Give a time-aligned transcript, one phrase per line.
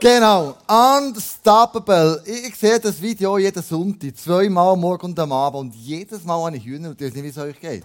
[0.00, 2.22] Genau, Unstoppable.
[2.24, 5.60] Ich, ich sehe das Video jeden Sonntag, zweimal morgen und am Abend.
[5.60, 7.84] Und jedes Mal habe ich Hühner und ich weiß nicht, wie es euch geht.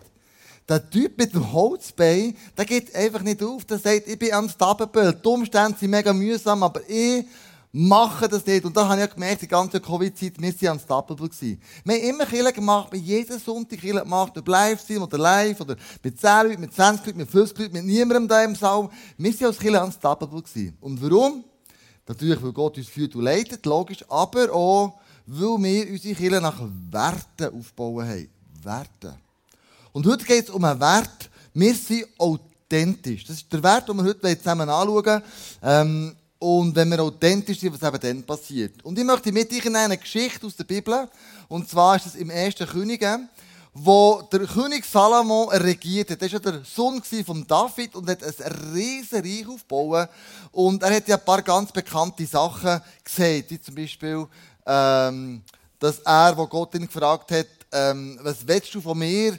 [0.70, 3.66] Der Typ mit dem Holzbein, der geht einfach nicht auf.
[3.66, 5.12] Der sagt, ich bin unstoppable.
[5.12, 7.26] Die Umstände sind mega mühsam, aber ich
[7.72, 8.64] mache das nicht.
[8.64, 11.30] Und da habe ich gemerkt, die ganze Covid-Zeit, wir waren unstoppable.
[11.30, 11.60] Gewesen.
[11.84, 15.18] Wir haben immer Kille gemacht, wir haben jeden Sonntag Kille gemacht, ob live sind oder
[15.18, 18.54] live, oder mit 10 Leuten, mit 20 Leuten, mit 50 Leuten, mit niemandem da im
[18.54, 18.88] Saal.
[19.18, 20.44] Wir waren als Kille unstoppable.
[20.44, 20.78] Gewesen.
[20.80, 21.44] Und warum?
[22.08, 26.62] Natürlich, weil Gott uns führt und leitet, logisch, aber auch, weil wir unsere Kirche nach
[26.92, 28.30] Werten aufbauen haben.
[28.62, 29.16] Werte.
[29.92, 31.30] Und heute geht es um einen Wert.
[31.54, 33.26] Wir sind authentisch.
[33.26, 35.22] Das ist der Wert, den wir heute zusammen anschauen
[35.62, 38.84] ähm, Und wenn wir authentisch sind, was eben dann passiert.
[38.84, 41.08] Und ich möchte mit euch in eine Geschichte aus der Bibel.
[41.48, 42.56] Und zwar ist es im 1.
[42.72, 43.20] Könige
[43.74, 46.22] wo der König Salomo regiert hat.
[46.22, 50.10] Das war ja der Sohn von David und hat ein riesen Reich aufgebaut.
[50.52, 54.28] Und er hat ja ein paar ganz bekannte Sachen gesehen, wie zum Beispiel,
[54.66, 55.42] ähm,
[55.80, 59.38] dass er, wo Gott ihn gefragt hat, ähm, was willst du von mir?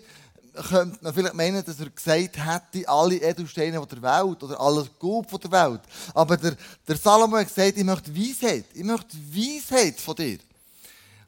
[0.54, 5.28] könnte man vielleicht meinen, dass er gesagt hätte, alle Edelsteine der Welt oder alles Gut
[5.28, 5.80] von der Welt.
[6.14, 8.66] Aber der, der Salomo hat gesagt, ich möchte Weisheit.
[8.72, 10.38] Ich möchte Weisheit von dir.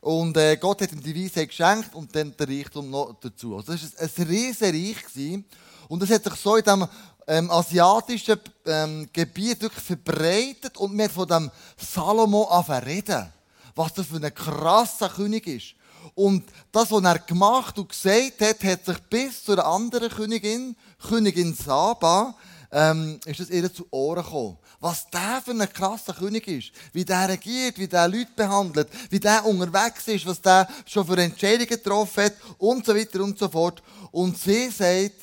[0.07, 3.57] Und äh, Gott hat ihm die Weisheit geschenkt und dann der Reichtum noch dazu.
[3.57, 5.43] Also das war ein riesen Reich.
[5.89, 6.87] Und es hat sich so in diesem
[7.27, 12.45] ähm, asiatischen ähm, Gebiet wirklich verbreitet und wir von dem Salomo
[12.87, 13.33] reden.
[13.75, 15.75] Was das für ein krasser König ist.
[16.15, 20.77] Und das, was er gemacht und gesagt hat, hat sich bis zu einer anderen Königin,
[21.03, 22.37] Königin Saba,
[22.77, 24.59] ähm, ist das ihr zu Ohren gekommen.
[24.81, 26.73] Was der für ein krasser König ist.
[26.93, 31.17] Wie der regiert, wie der Leute behandelt, wie der unterwegs ist, was der schon für
[31.17, 33.83] Entscheidungen getroffen hat und so weiter und so fort.
[34.11, 35.23] Und sie sagt,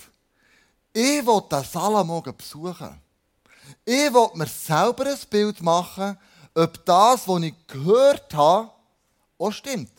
[0.92, 3.00] ich will den Salomo besuchen.
[3.86, 6.18] Ich will mir selber ein Bild machen,
[6.56, 8.72] ob das, was ich gehört habe,
[9.38, 9.92] auch stimmt.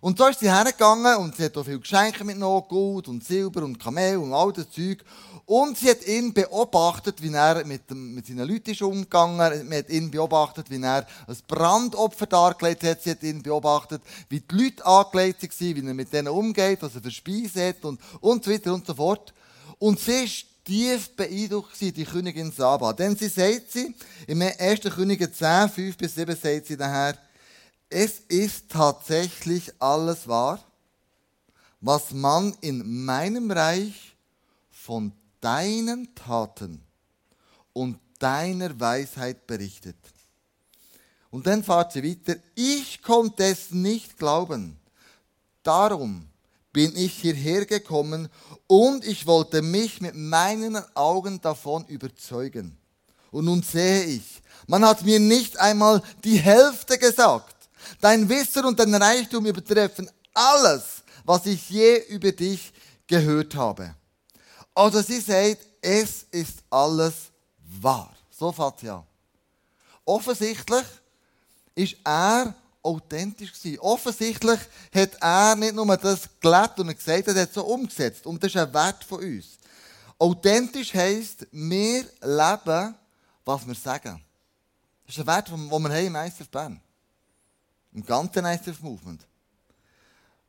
[0.00, 3.62] Und so ist sie hergegangen und sie hat auch viele Geschenke mitgenommen, Gold und Silber
[3.64, 5.04] und Kamel und all das Zeug.
[5.44, 9.36] Und sie hat ihn beobachtet, wie er mit, dem, mit seinen Leuten ist umgegangen.
[9.36, 13.02] Man hat ihn beobachtet, wie er ein Brandopfer dargelegt hat.
[13.02, 16.94] Sie hat ihn beobachtet, wie die Leute angelegt waren, wie er mit denen umgeht, was
[16.94, 19.34] er für Speise hat und, und so weiter und so fort.
[19.78, 22.92] Und sie ist tief beeindruckt die Königin Saba.
[22.92, 23.94] Denn sie sagt sie,
[24.26, 24.80] im 1.
[24.94, 27.18] Könige 10, 5 bis 7 sagt sie daher,
[27.90, 30.64] es ist tatsächlich alles wahr,
[31.80, 34.16] was man in meinem Reich
[34.70, 36.82] von deinen Taten
[37.72, 39.96] und deiner Weisheit berichtet.
[41.30, 44.78] Und dann fahrt sie weiter, ich konnte es nicht glauben.
[45.62, 46.26] Darum
[46.72, 48.28] bin ich hierher gekommen
[48.66, 52.76] und ich wollte mich mit meinen Augen davon überzeugen.
[53.30, 57.49] Und nun sehe ich, man hat mir nicht einmal die Hälfte gesagt.
[58.00, 62.72] Dein Wissen und dein Reichtum übertreffen alles, was ich je über dich
[63.06, 63.94] gehört habe.
[64.74, 67.14] Also sie sagt, es ist alles
[67.80, 68.14] wahr.
[68.30, 69.04] So fängt sie an.
[70.04, 70.84] Offensichtlich
[71.74, 73.78] ist er authentisch gewesen.
[73.80, 74.60] Offensichtlich
[74.94, 78.26] hat er nicht nur das gelebt und gesagt, er hat es so umgesetzt.
[78.26, 79.58] Und das ist ein Wert von uns.
[80.18, 82.94] Authentisch heisst, wir leben,
[83.44, 84.22] was wir sagen.
[85.06, 86.80] Das ist ein Wert, den wir haben im ICF Bern.
[87.92, 89.26] Im ganzen ICF Movement.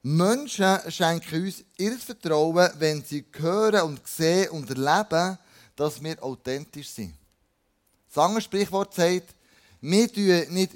[0.03, 5.37] Menschen schenken uns ihr Vertrauen, wenn sie hören und sehen und erleben,
[5.75, 7.13] dass wir authentisch sind.
[8.07, 9.35] Das andere Sprichwort sagt,
[9.83, 10.73] wir tun nicht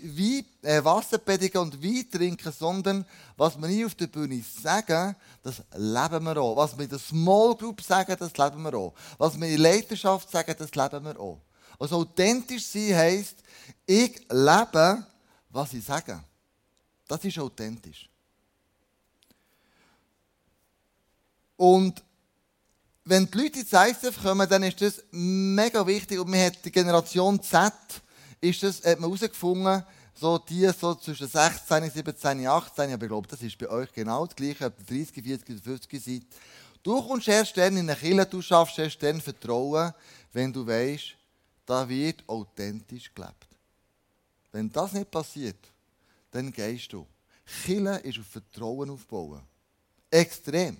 [0.64, 3.06] äh, Wasser predigen und Wein trinken, sondern
[3.38, 6.56] was wir hier auf der Bühne sagen, das leben wir auch.
[6.56, 8.94] Was wir in der Small Group sagen, das leben wir auch.
[9.20, 11.40] Was wir in der Leiterschaft sagen, das leben wir auch.
[11.78, 13.36] Also authentisch sein heisst,
[13.86, 15.06] ich lebe,
[15.50, 16.20] was ich sage.
[17.07, 18.09] Das ist authentisch.
[21.57, 22.03] Und
[23.05, 26.19] wenn die Leute ins ICF kommen, dann ist das mega wichtig.
[26.19, 27.71] Und man hat die Generation Z,
[28.41, 29.84] ist das, hat man herausgefunden,
[30.16, 34.25] so die so zwischen 16, 17, 18, aber ich glaube, das ist bei euch genau
[34.25, 36.22] das Gleiche, ob ihr 30, 40 50 seid.
[36.81, 39.93] Du kommst erst dann in eine Kirche, du schaffst erst dann Vertrauen,
[40.34, 41.16] wenn du weißt,
[41.66, 43.47] da wird authentisch gelebt.
[44.51, 45.58] Wenn das nicht passiert,
[46.35, 47.08] dann gehst du.
[47.64, 49.41] Kirche ist auf Vertrauen aufbauen.
[50.11, 50.76] Extrem.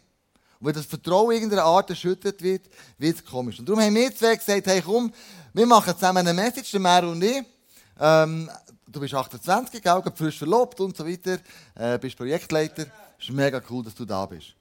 [0.60, 2.68] Und wenn das Vertrauen irgendeiner Art erschüttert wird,
[2.98, 3.60] wird es komisch.
[3.60, 5.14] Und darum haben wir zwei gesagt, hey komm,
[5.54, 7.44] wir machen zusammen eine Message, der Mer und ich.
[8.00, 8.50] Ähm,
[8.88, 11.40] du bist 28, gell, frisch verlobt und so weiter,
[11.76, 12.88] äh, bist Projektleiter.
[13.18, 14.56] Es ist mega cool, dass du da bist.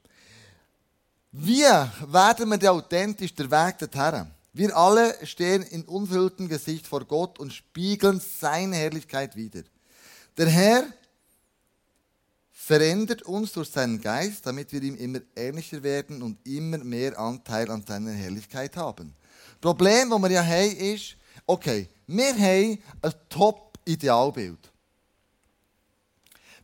[1.32, 4.26] Wie werden wir authentisch der Weg dorthin?
[4.52, 9.62] Wir alle stehen in unverhülltem Gesicht vor Gott und spiegeln seine Herrlichkeit wider.
[10.36, 10.84] Der Herr
[12.50, 17.70] verändert uns durch seinen Geist, damit wir ihm immer ähnlicher werden und immer mehr Anteil
[17.70, 19.14] an seiner Herrlichkeit haben.
[19.60, 21.16] Problem, das wir ja haben, ist,
[21.46, 24.70] okay, wir haben ein Top-Idealbild.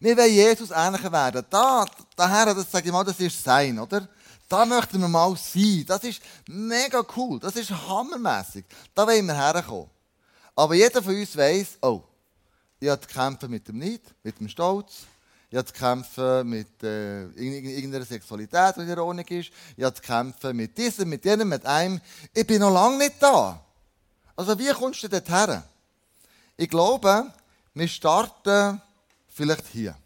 [0.00, 1.44] Wir wollen Jesus ähnlicher werden.
[1.50, 1.84] Da,
[2.16, 4.08] daher, das sage ich mal, das ist sein, oder?
[4.48, 5.84] Da möchten wir mal sein.
[5.86, 7.38] Das ist mega cool.
[7.38, 8.64] Das ist hammermäßig.
[8.94, 9.90] Da wollen wir herkommen.
[10.56, 12.02] Aber jeder von uns weiß, oh,
[12.80, 15.06] ich habe zu kämpfen mit dem Neid, mit dem Stolz.
[15.50, 19.52] Ich habe zu kämpfen mit äh, irgendeiner Sexualität, die ironisch ist.
[19.76, 22.00] Ich habe zu kämpfen mit diesem, mit jenem, mit einem.
[22.32, 23.64] Ich bin noch lange nicht da.
[24.34, 25.62] Also wie kommst du dort her?
[26.56, 27.32] Ich glaube,
[27.74, 28.80] wir starten
[29.40, 29.96] Vielleicht hier.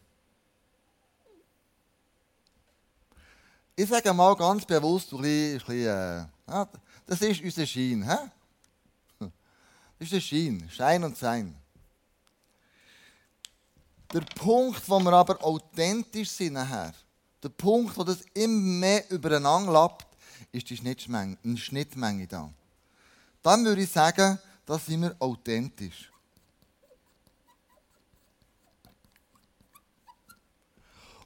[3.74, 6.66] Ich sage mal ganz bewusst, ein bisschen, ein bisschen, äh,
[7.06, 8.08] das ist unser Schein.
[8.08, 8.30] Hä?
[9.18, 9.30] Das
[9.98, 11.56] ist der Schein, Schein und Sein.
[14.14, 16.94] Der Punkt, wo wir aber authentisch sind nachher,
[17.42, 20.06] der Punkt, wo das immer mehr übereinander lappt,
[20.52, 22.48] ist die Schnittmenge, eine Schnittmenge da.
[23.42, 26.12] Dann würde ich sagen, da sind wir authentisch.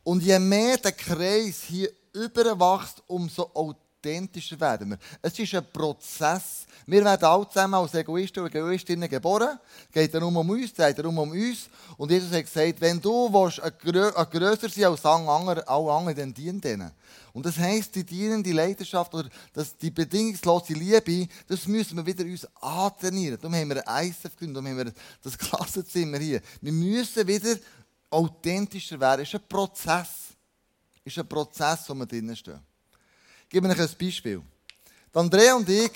[0.03, 4.99] Und je mehr der Kreis hier überwächst, umso authentischer werden wir.
[5.21, 6.67] Es ist ein Prozess.
[6.87, 9.59] Wir werden alle zusammen als Egoisten und Egoistinnen geboren.
[9.87, 11.69] Es geht darum um uns, es geht darum um uns.
[11.97, 16.61] Und Jesus hat gesagt, wenn du willst, ein grösser sein als alle anderen, dann dien
[16.61, 16.93] denen.
[17.33, 22.25] Und das heisst, die dienende Leidenschaft oder das, die bedingungslose Liebe, das müssen wir wieder
[22.25, 23.39] uns antrainieren.
[23.41, 24.93] Darum haben wir ein ISF gegründet, darum haben wir
[25.23, 26.41] das Klassenzimmer hier.
[26.61, 27.57] Wir müssen wieder
[28.11, 29.23] authentischer werden.
[29.23, 30.09] ist ein Prozess.
[31.05, 32.68] ist ein Prozess, wo wir drinnen stehen.
[33.51, 34.43] Gebe euch ein Beispiel.
[35.15, 35.91] Andrea und ich,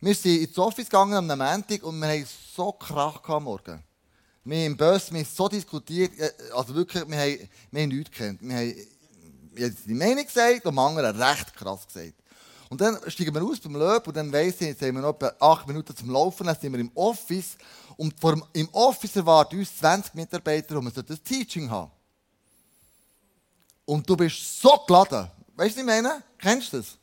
[0.00, 2.26] wir sind ins Office gegangen am Montag und wir haben
[2.56, 3.84] so Krach am Morgen.
[4.44, 7.88] Wir haben im Bus wir haben so diskutiert, äh, also wirklich, wir haben, wir haben
[7.90, 8.38] nichts gekannt.
[8.40, 12.14] Wir haben die Meinung gesagt und die anderen recht krass gesagt.
[12.70, 15.16] Und dann steigen wir aus beim Löb und dann weiss ich, jetzt haben wir noch
[15.16, 17.58] etwa acht Minuten zum Laufen, dann sind wir im Office
[17.98, 21.90] und vor, im Office erwarten uns 20 Mitarbeiter, wir das Teaching haben.
[23.84, 25.30] Und du bist so geladen.
[25.56, 26.22] Weißt du, was ich meine?
[26.38, 26.98] Kennst du das?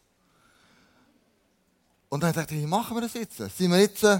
[2.09, 3.38] Und dann dachte ich, wie machen wir das jetzt?
[3.38, 4.19] Sind wir jetzt, äh,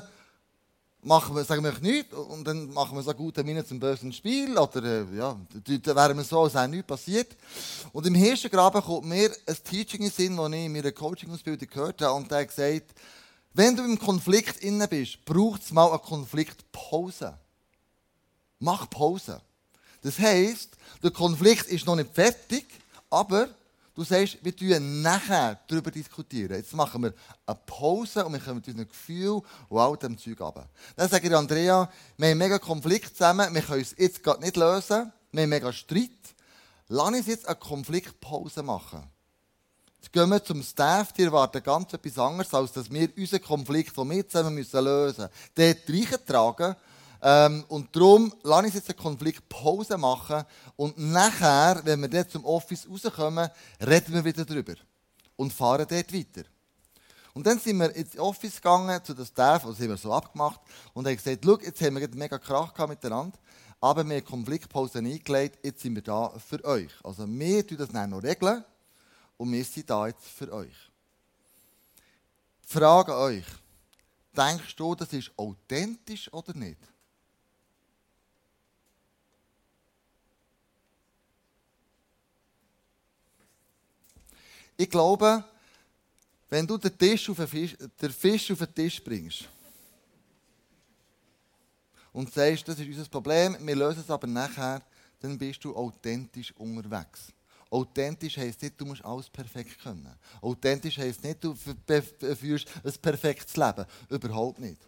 [1.04, 4.58] machen wir, sagen wir nichts und dann machen wir so gute Miene zum bösen Spiel
[4.58, 7.36] oder äh, ja, dann wären wir so, als wäre nichts passiert.
[7.92, 12.02] Und im Hirschengraben kommt mir ein Teaching in Sinn, das ich in meiner Coaching-Ausbildung gehört
[12.02, 12.96] habe und der hat gesagt,
[13.54, 17.38] wenn du im Konflikt inne bist, braucht es mal eine Konfliktpause.
[18.58, 19.42] Mach Pause.
[20.02, 22.66] Das heisst, der Konflikt ist noch nicht fertig,
[23.10, 23.50] aber
[23.94, 26.56] du sagst, wir diskutieren nachher darüber diskutieren.
[26.56, 27.14] Jetzt machen wir
[27.46, 30.68] eine Pause und wir kommen mit unserem Gefühl und all dem Zeug runter.
[30.96, 34.42] Dann sage ich Andrea, wir haben einen mega Konflikt zusammen, wir können es jetzt gerade
[34.42, 36.10] nicht lösen, wir haben mega Streit.
[36.88, 39.04] Lass uns jetzt eine Konfliktpause machen.
[40.00, 43.96] Jetzt gehen wir zum Staff, die erwarten ganz etwas anderes, als dass wir unseren Konflikt,
[43.96, 46.76] den wir zusammen müssen lösen müssen, dort reintragen.
[47.26, 50.44] Ähm, und darum lasse ich jetzt eine Konfliktpause machen
[50.76, 53.50] und nachher, wenn wir dort zum Office rauskommen,
[53.80, 54.74] reden wir wieder darüber
[55.38, 56.44] und fahren dort weiter.
[57.34, 60.60] Und dann sind wir ins Office gegangen, zu den Staff, also haben wir so abgemacht
[60.94, 63.40] und haben gesagt, schau, jetzt haben wir mega Krach miteinander,
[63.80, 66.92] aber wir haben Konfliktpause eingelegt, jetzt sind wir da für euch.
[67.06, 68.66] Also wir tun das dann noch regeln
[69.38, 70.76] und wir sind da jetzt für euch.
[72.66, 73.46] Die Frage euch,
[74.36, 76.93] denkst du, das ist authentisch oder nicht?
[84.78, 85.44] Ich glaube,
[86.50, 89.46] wenn du den, Tisch auf den, Fisch, den Fisch auf den Tisch bringst
[92.12, 94.82] und sagst, das ist unser Problem, wir lösen es aber nachher,
[95.20, 97.32] dann bist du authentisch unterwegs.
[97.70, 100.14] Authentisch heisst nicht, du musst alles perfekt können.
[100.42, 103.86] Authentisch heisst nicht, du führst ein perfektes Leben.
[104.10, 104.80] Überhaupt nicht.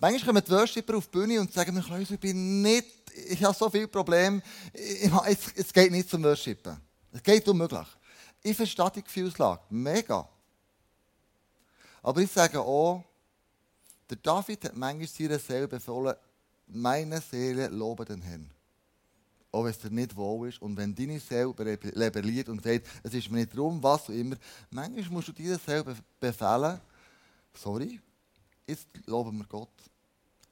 [0.00, 2.88] Manchmal kommen die Worshipper auf die Bühne und sagen mir, ich bin nicht,
[3.28, 4.42] ich habe so viele Probleme,
[5.54, 6.76] es geht nicht zum Worshipen.
[7.12, 7.86] Es geht unmöglich.
[8.44, 10.28] Ich verstehe die Gefühlslage, mega.
[12.00, 13.02] Aber ich sage auch,
[14.08, 16.14] der David hat manchmal seiner Seele befohlen,
[16.68, 18.54] meine Seele lobe den Herrn
[19.54, 20.60] auch wenn es dir nicht wohl ist.
[20.60, 24.36] Und wenn deine Seele rebelliert und sagt, es ist mir nicht darum, was auch immer,
[24.70, 26.80] manchmal musst du dir selber befehlen,
[27.54, 28.00] sorry,
[28.66, 29.70] jetzt loben wir Gott.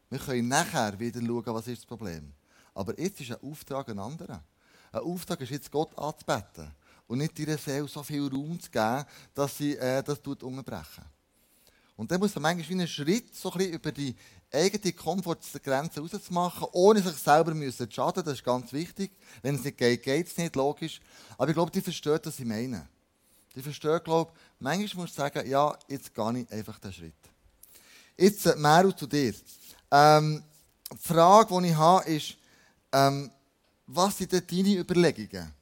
[0.08, 2.32] Wir können nachher wieder schauen, was ist das Problem.
[2.75, 4.42] Aber jetzt ist ein Auftrag ein anderer.
[4.92, 6.70] Ein Auftrag ist jetzt Gott anzubeten
[7.12, 9.04] und nicht deiner Seele so viel Raum zu geben,
[9.35, 11.04] dass sie äh, das unterbrechen.
[11.95, 14.16] Und dann muss man manchmal wie einen Schritt so ein bisschen über die
[14.50, 18.25] eigene Komfortgrenze rauszumachen, ohne sich selber zu schaden.
[18.25, 19.11] Das ist ganz wichtig.
[19.42, 21.02] Wenn es nicht geht, geht es nicht, logisch.
[21.37, 22.88] Aber ich glaube, die verstehen, was ich meine.
[23.54, 27.14] Die verstehen, glaube ich, manchmal muss du sagen, ja, jetzt gehe ich einfach den Schritt.
[28.16, 29.35] Jetzt, äh, Meru, zu dir.
[29.90, 30.42] Ähm,
[30.90, 32.37] die Frage, die ich habe, ist,
[32.90, 33.31] ähm,
[33.87, 35.52] was sind denn deine Überlegungen,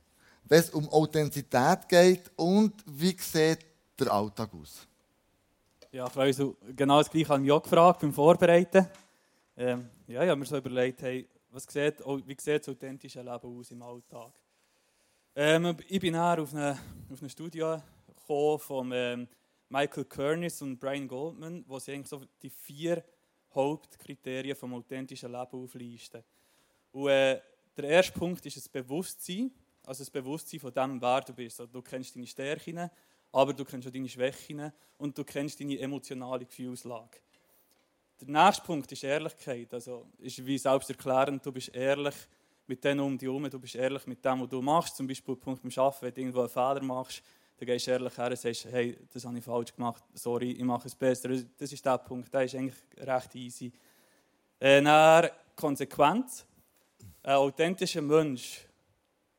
[0.51, 3.65] wenn es um Authentizität geht und wie sieht
[3.99, 4.87] der Alltag aus?
[5.93, 8.87] Ja, Frau so genau das Gleiche habe ich gefragt beim Vorbereiten.
[9.57, 13.59] Ähm, ja, ich habe mir so überlegt, hey, was sieht, wie sieht das authentische Leben
[13.59, 14.33] aus im Alltag?
[15.37, 16.77] Ähm, ich bin nachher auf eine,
[17.13, 19.29] auf eine Studie gekommen von ähm,
[19.69, 23.05] Michael Kernis und Brian Goldman, wo sie eigentlich so die vier
[23.55, 26.25] Hauptkriterien vom authentischen Leben auflisten.
[26.91, 27.41] Und äh,
[27.77, 29.53] der erste Punkt ist das Bewusstsein,
[29.91, 31.59] also das Bewusstsein von dem, wer du bist.
[31.73, 32.89] Du kennst deine Stärken,
[33.33, 37.19] aber du kennst auch deine Schwächen und du kennst deine emotionale Gefühlslage.
[38.21, 39.75] Der nächste Punkt ist Ehrlichkeit.
[39.75, 42.15] Also ist wie selbsterklärend, du bist ehrlich
[42.69, 44.97] mit denen um dich herum, du bist ehrlich mit dem, was du machst.
[44.97, 47.25] Zum Beispiel Punkt beim Arbeiten, wenn du irgendwo einen Fehler machst,
[47.59, 50.63] dann gehst du ehrlich her und sagst, hey, das habe ich falsch gemacht, sorry, ich
[50.63, 51.31] mache es besser.
[51.59, 53.73] Das ist der Punkt, der ist eigentlich recht easy.
[54.61, 56.47] Äh, dann Konsequenz.
[57.25, 58.70] Ein authentischer Mensch,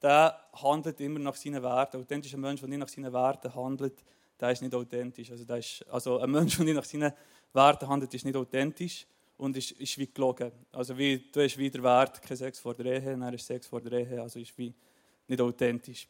[0.01, 1.97] der handelt immer nach seinen Werten.
[1.97, 4.03] Authentischer Mensch, der nicht nach seinen Werten handelt,
[4.39, 5.31] der ist nicht authentisch.
[5.31, 7.13] Also, ist, also ein Mensch, der nicht nach seinen
[7.53, 9.05] Werten handelt, ist nicht authentisch
[9.37, 10.51] und ist, ist wie gelogen.
[10.71, 13.81] Also wie, du hast wieder Wert, kein Sex vor der Ehe, dann ist Sex vor
[13.81, 14.73] der Ehe, also ist wie
[15.27, 16.07] nicht authentisch.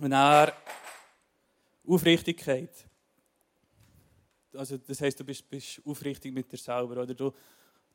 [0.00, 0.52] Und dann
[1.86, 2.70] Aufrichtigkeit.
[4.54, 7.02] Also das heisst, du bist, bist aufrichtig mit dir selber.
[7.02, 7.32] Oder du,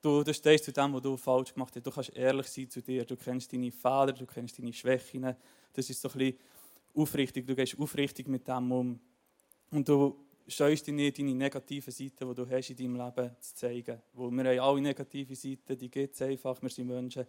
[0.01, 1.85] du, du stehst zu dem, was du falsch gemacht hast.
[1.85, 3.05] Du kannst ehrlich sein zu dir.
[3.05, 5.35] Du kennst deine Fehler, du kennst deine Schwächen.
[5.73, 6.39] Das ist so ein bisschen
[6.95, 7.45] aufrichtig.
[7.45, 8.99] Du gehst aufrichtig mit dem um.
[9.69, 10.17] Und du
[10.47, 14.01] scheust dich nicht, deine negativen Seiten, die du hast in deinem Leben zu zeigen.
[14.13, 16.61] Weil wir haben alle negative Seiten, die gibt es einfach.
[16.61, 17.25] Wir sind Menschen.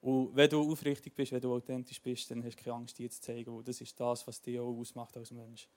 [0.00, 3.08] Und wenn du aufrichtig bist, wenn du authentisch bist, dann hast du keine Angst, die
[3.08, 3.54] zu zeigen.
[3.54, 5.68] Weil das ist das, was dich auch ausmacht als Mensch.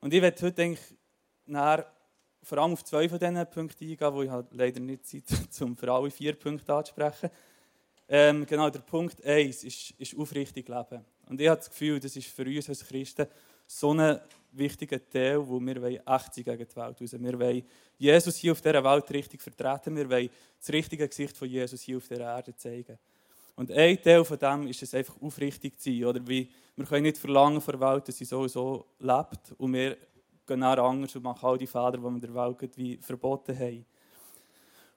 [0.00, 0.94] Und ich werde heute eigentlich
[2.42, 5.64] vor allem auf zwei von diesen Punkten eingehen, wo ich halt leider nicht Zeit habe,
[5.64, 7.30] um für alle vier Punkte anzusprechen.
[8.08, 11.04] Ähm, genau, der Punkt 1 ist, ist aufrichtig leben.
[11.28, 13.26] Und ich habe das Gefühl, das ist für uns als Christen
[13.66, 14.20] so ein
[14.52, 17.12] wichtiger Teil, wo wir echt sein gegen die Welt raus.
[17.12, 17.62] Wir wollen
[17.98, 19.96] Jesus hier auf dieser Welt richtig vertreten.
[19.96, 22.98] Wir wollen das richtige Gesicht von Jesus hier auf dieser Erde zeigen.
[23.56, 26.04] Und ein Teil von dem ist es einfach aufrichtig zu sein.
[26.04, 29.52] Oder wie, wir können nicht verlangen von der Welt, dass sie so so lebt.
[29.56, 29.96] Und wir
[30.46, 33.84] gehen dann anders und machen all die Fehler, die wir der Welt wie verboten haben.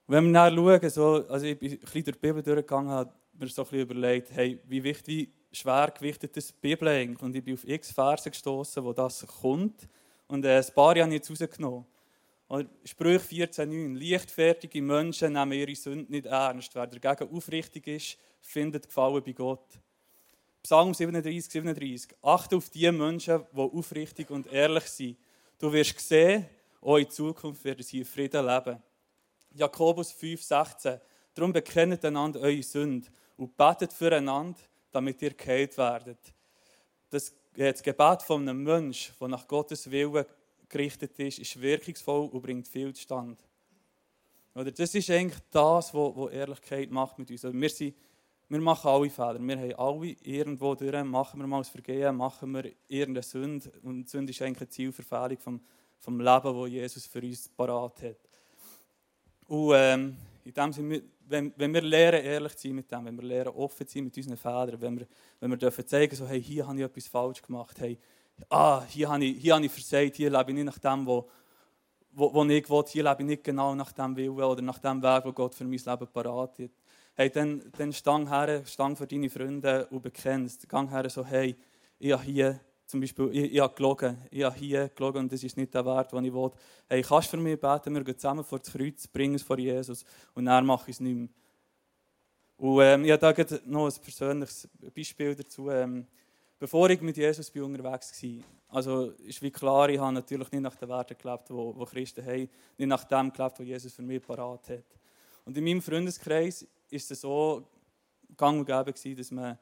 [0.07, 2.91] Und wenn wir dann schauen, so, also ich bin ein bisschen durch die Bibel durchgegangen,
[2.91, 6.87] habe mir so ein bisschen überlegt, hey, wie wichtig, wie schwer gewichtet ist die Bibel
[6.87, 7.21] eigentlich?
[7.21, 9.87] Und ich bin auf x Verse gestoßen, wo das kommt.
[10.27, 11.85] Und äh, ein paar habe ich jetzt rausgenommen.
[12.83, 13.95] Sprüche 14,9.
[13.95, 16.73] Leichtfertige Menschen nehmen ihre Sünden nicht ernst.
[16.73, 19.79] Wer dagegen aufrichtig ist, findet Gefallen bei Gott.
[20.63, 22.15] Psalm 37, 37.
[22.21, 25.17] Achte auf die Menschen, die aufrichtig und ehrlich sind.
[25.59, 26.45] Du wirst sehen,
[26.81, 28.81] auch in Zukunft werden sie in Frieden leben.
[29.51, 30.99] Jakobus 5, 16.
[31.33, 36.33] Darum bekennt einander eure Sünden und betet füreinander, damit ihr geheilt werdet.
[37.09, 40.25] Das, das Gebet von einem Menschen, der nach Gottes Willen
[40.69, 43.43] gerichtet ist, ist wirkungsvoll und bringt viel Stand.
[44.55, 47.43] Oder das ist eigentlich das, was Ehrlichkeit macht mit uns.
[47.43, 47.95] Also wir, sind,
[48.49, 49.39] wir machen alle Fehler.
[49.39, 53.71] Wir haben alle irgendwo durch, machen wir mal das Vergehen, machen wir irgendeine Sünde.
[53.83, 55.61] Und Sünde ist eigentlich eine Zielverfehlung vom,
[55.99, 58.17] vom Leben, das Jesus für uns parat hat.
[59.47, 63.15] Und ähm, in dem Sinne, wenn, wenn wir lernen, ehrlich zu sein mit dem, wenn
[63.17, 65.07] wir lernen, offen zu sein mit unseren Fehlern, wenn wir,
[65.39, 67.99] wenn wir dürfen zeigen, so, hey, hier habe ich etwas falsch gemacht, hey,
[68.49, 71.29] ah, hier habe ich, hier habe ich versagt, hier lebe ich nicht nach dem, wo,
[72.13, 75.03] wo, wo ich will, hier lebe ich nicht genau nach dem Willen oder nach dem
[75.03, 76.71] Weg, wo Gott für mein Leben parat hat.
[77.19, 80.69] Hey, dann, dann stang her, stang für deine Freunde und bekennst.
[80.69, 81.53] Gang her so, hey,
[81.97, 85.43] ich habe hier zum Beispiel, ich, ich habe gelogen, ich habe hier gelogen und das
[85.43, 86.49] ist nicht der Wert, den ich will.
[86.87, 89.59] Hey, kannst du für mich beten, wir gehen zusammen vor das Kreuz, bringen es vor
[89.59, 91.27] Jesus und dann mache ich es nicht mehr.
[92.55, 95.69] Und ähm, ich habe da noch ein persönliches Beispiel dazu.
[95.71, 96.07] Ähm,
[96.57, 98.29] bevor ich mit Jesus bin unterwegs war,
[98.69, 102.49] also ist wie klar, ich habe natürlich nicht nach den Werten gelebt, die Christen haben,
[102.77, 104.85] nicht nach dem gelebt, was Jesus für mich parat hat.
[105.43, 107.67] Und in meinem Freundeskreis ist es so
[108.37, 109.57] gang und gäbe dass man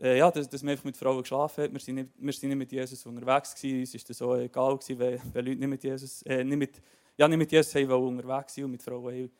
[0.00, 1.72] äh, ja, dass, dass man einfach mit Frauen geschlafen hat.
[1.72, 3.80] Wir sind nicht, wir sind nicht mit Jesus unterwegs gewesen.
[3.80, 6.82] Uns war das so egal, gewesen, wenn, wenn Leute nicht mit Jesus, äh, nicht mit,
[7.16, 9.30] ja, nicht mit Jesus haben unterwegs sind und mit Frauen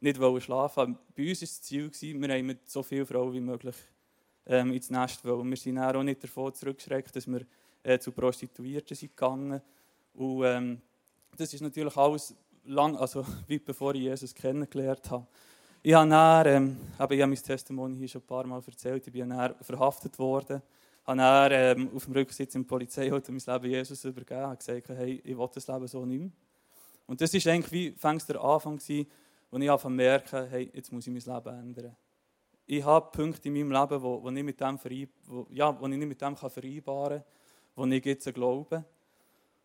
[0.00, 0.98] nicht wollen schlafen.
[1.14, 3.76] Bei uns war das Ziel, gewesen, wir haben mit so vielen Frauen wie möglich
[4.46, 5.48] ähm, ins Nest wollen.
[5.48, 7.46] Wir sind auch nicht davon zurückgeschreckt, dass wir
[7.82, 9.60] äh, zu Prostituierten sind gegangen.
[10.14, 10.80] Und ähm,
[11.36, 12.34] das ist natürlich alles
[12.64, 15.26] lang, also weit bevor ich Jesus kennengelernt habe.
[15.82, 19.06] Ich habe, dann, ähm, ich habe mein Testimony hier schon ein paar Mal erzählt.
[19.06, 20.60] Ich bin dann verhaftet worden.
[21.02, 24.90] Ich habe dann, ähm, auf dem Rücksitz im Polizeiauto mein Leben Jesus übergeben und gesagt,
[24.90, 26.30] hey, ich will das Leben so nicht mehr.
[27.06, 29.06] Und das war eigentlich wie fängst der Anfang, gewesen,
[29.50, 31.96] wo ich anfange merken, hey, jetzt muss ich mein Leben ändern.
[32.66, 35.08] Ich habe Punkte in meinem Leben, wo, wo, ich,
[35.48, 37.24] ja, ich nicht mit dem vereinbaren kann,
[37.74, 38.84] wo ich jetzt glaube.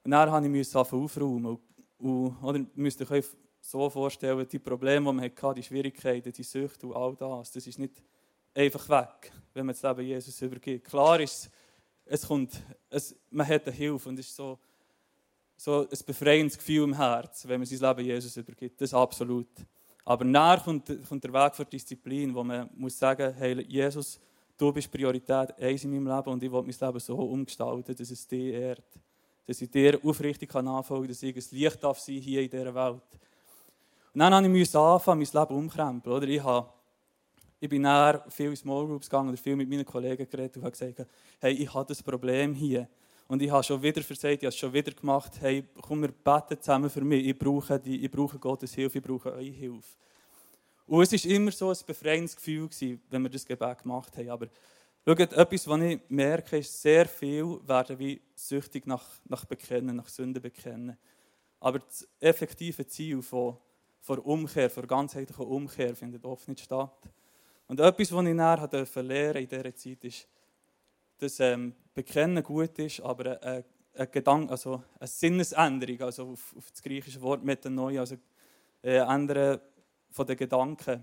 [0.05, 1.45] Und dann musste ich aufräumen.
[1.45, 1.59] Und,
[1.99, 3.23] und, oder müsst ihr
[3.65, 7.65] so vorstellen, die Probleme, die man hatte, die Schwierigkeiten, die Sucht und all das, das
[7.65, 8.03] ist nicht
[8.53, 10.87] einfach weg, wenn man das Leben Jesus übergibt.
[10.87, 11.49] Klar ist
[12.05, 14.59] es, kommt, es, man hat eine Hilfe und es ist so,
[15.57, 18.79] so ein befreiendes Gefühl im Herz, wenn man sein Leben Jesus übergibt.
[18.79, 19.47] Das ist absolut.
[20.03, 24.19] Aber nach kommt, kommt der Weg für Disziplin, wo man muss sagen, hey Jesus,
[24.55, 28.11] du bist Priorität eins in meinem Leben und ich will mein Leben so umgestalten, dass
[28.11, 28.99] es dir ehrt.
[29.47, 32.75] Dass ich dir aufrichtig nachfolgen kann, dass ich ein Licht darf sein hier in dieser
[32.75, 33.01] Welt.
[34.15, 36.15] Dann musste ich anfangen, mein Leben umkrempeln.
[36.15, 36.27] Oder?
[36.27, 36.69] Ich, habe,
[37.59, 40.63] ich bin näher viel in Small Groups gegangen oder viel mit meinen Kollegen geredet und
[40.63, 41.05] habe gesagt,
[41.39, 42.87] hey, ich habe das Problem hier.
[43.27, 46.11] Und ich habe schon wieder versagt, ich habe es schon wieder gemacht, hey, komm, wir
[46.11, 47.25] beten zusammen für mich.
[47.27, 49.97] Ich brauche, die, ich brauche Gottes Hilfe, ich brauche eure Hilfe.
[50.87, 54.29] Und es war immer so ein befreiendes Gefühl, gewesen, wenn wir das Gebet gemacht haben.
[54.29, 54.47] Aber
[55.05, 60.07] schaut, etwas, was ich merke, ist, sehr viel werden wie süchtig nach, nach Bekennen, nach
[60.07, 60.95] Sünden bekennen.
[61.59, 63.57] Aber das effektive Ziel von
[64.05, 67.09] vor Umkehr, vor ganzheitlicher Umkehr findet oft nicht statt.
[67.67, 68.69] Und etwas, was ich näher
[69.01, 70.27] lernen in dieser Zeit, ist,
[71.17, 76.69] dass ähm, Bekennen gut ist, aber eine, eine, Gedanke, also eine Sinnesänderung, also auf, auf
[76.69, 78.17] das griechische Wort Metanoia, also
[78.83, 79.59] äh, Ändern
[80.11, 81.01] von den Gedanken.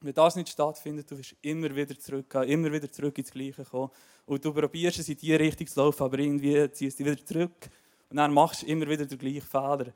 [0.00, 3.90] Wenn das nicht stattfindet, du wirst immer wieder zurückgehen, immer wieder zurück ins Gleiche kommen.
[4.26, 7.26] Und du probierst es in die Richtung zu laufen, aber irgendwie ziehst du dich wieder
[7.26, 7.68] zurück.
[8.10, 9.92] Und dann machst du immer wieder den gleichen Fehler.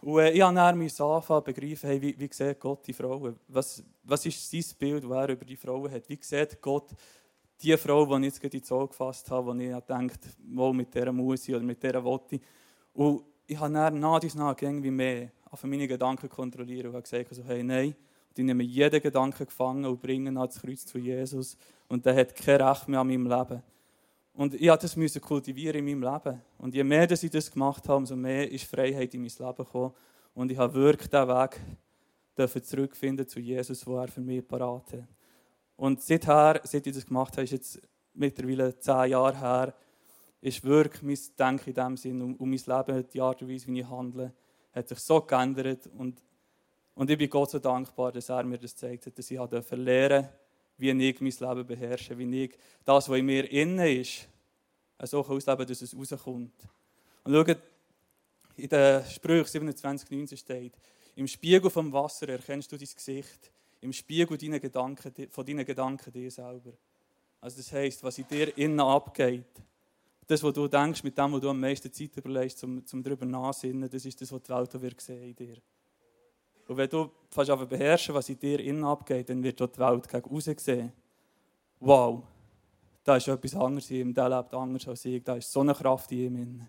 [0.00, 3.36] Und äh, ich musste dann anfangen begreifen, hey, wie, wie sieht Gott die Frauen?
[3.48, 6.08] Was, was ist sein Bild, das er über die Frauen hat?
[6.08, 6.90] Wie sieht Gott
[7.60, 10.20] die Frau, die ich jetzt gerade ins Auge gefasst habe, die ich gedacht
[10.56, 12.40] habe, mit dieser muss ich oder mit dieser wollte
[12.92, 17.02] Und ich habe dann nach dies nach irgendwie mehr auf meine Gedanken kontrolliert und habe
[17.02, 17.96] gesagt, also, hey, nein,
[18.28, 21.56] und ich nehme jeden Gedanken gefangen und bringe ihn ans Kreuz zu Jesus.
[21.88, 23.62] Und der hat kein Recht mehr an meinem Leben.
[24.38, 26.40] Und ich musste das kultivieren in meinem Leben.
[26.58, 29.64] Und je mehr dass ich das gemacht habe, umso mehr ist Freiheit in mein Leben
[29.64, 29.92] gekommen.
[30.32, 35.08] Und ich habe wirklich diesen Weg zurückfinden zu Jesus, wo er für mich parat hat.
[35.74, 37.82] Und seither, seit ich das gemacht habe, ist jetzt
[38.14, 39.74] mittlerweile zehn Jahre her,
[40.40, 42.50] ist wirklich mein Denken in dem Sinn und mein
[42.86, 44.32] Leben, die Art und Weise, wie ich handle,
[44.72, 45.88] hat sich so geändert.
[45.98, 46.22] Und,
[46.94, 49.50] und ich bin Gott so dankbar, dass er mir das gezeigt hat, dass ich lernen
[49.50, 50.28] durfte,
[50.78, 54.28] wie ich mein Leben beherrsche, wie ich das, was in mir innen ist,
[55.02, 56.54] so ausleben dass es rauskommt.
[57.24, 57.58] Und schaut,
[58.56, 60.72] in den Sprüchen 27,19 steht,
[61.16, 66.12] im Spiegel vom Wasser erkennst du dein Gesicht, im Spiegel deiner Gedanken, von deinen Gedanken
[66.12, 66.72] dir selber.
[67.40, 69.44] Also das heisst, was in dir innen abgeht,
[70.26, 73.24] das, was du denkst, mit dem, was du am meisten Zeit überlegst, um, um darüber
[73.24, 75.56] nachzusinnen, das ist das, was die Welt wird sehen in dir.
[76.68, 80.08] Und wenn du fast aber beherrschen, was in dir innen abgeht, dann wird die Welt
[80.08, 80.92] gegen raus sehen.
[81.80, 82.22] Wow,
[83.02, 85.74] da ist etwas anderes in ihm, der lebt anders als ich, da ist so eine
[85.74, 86.68] Kraft in ihm.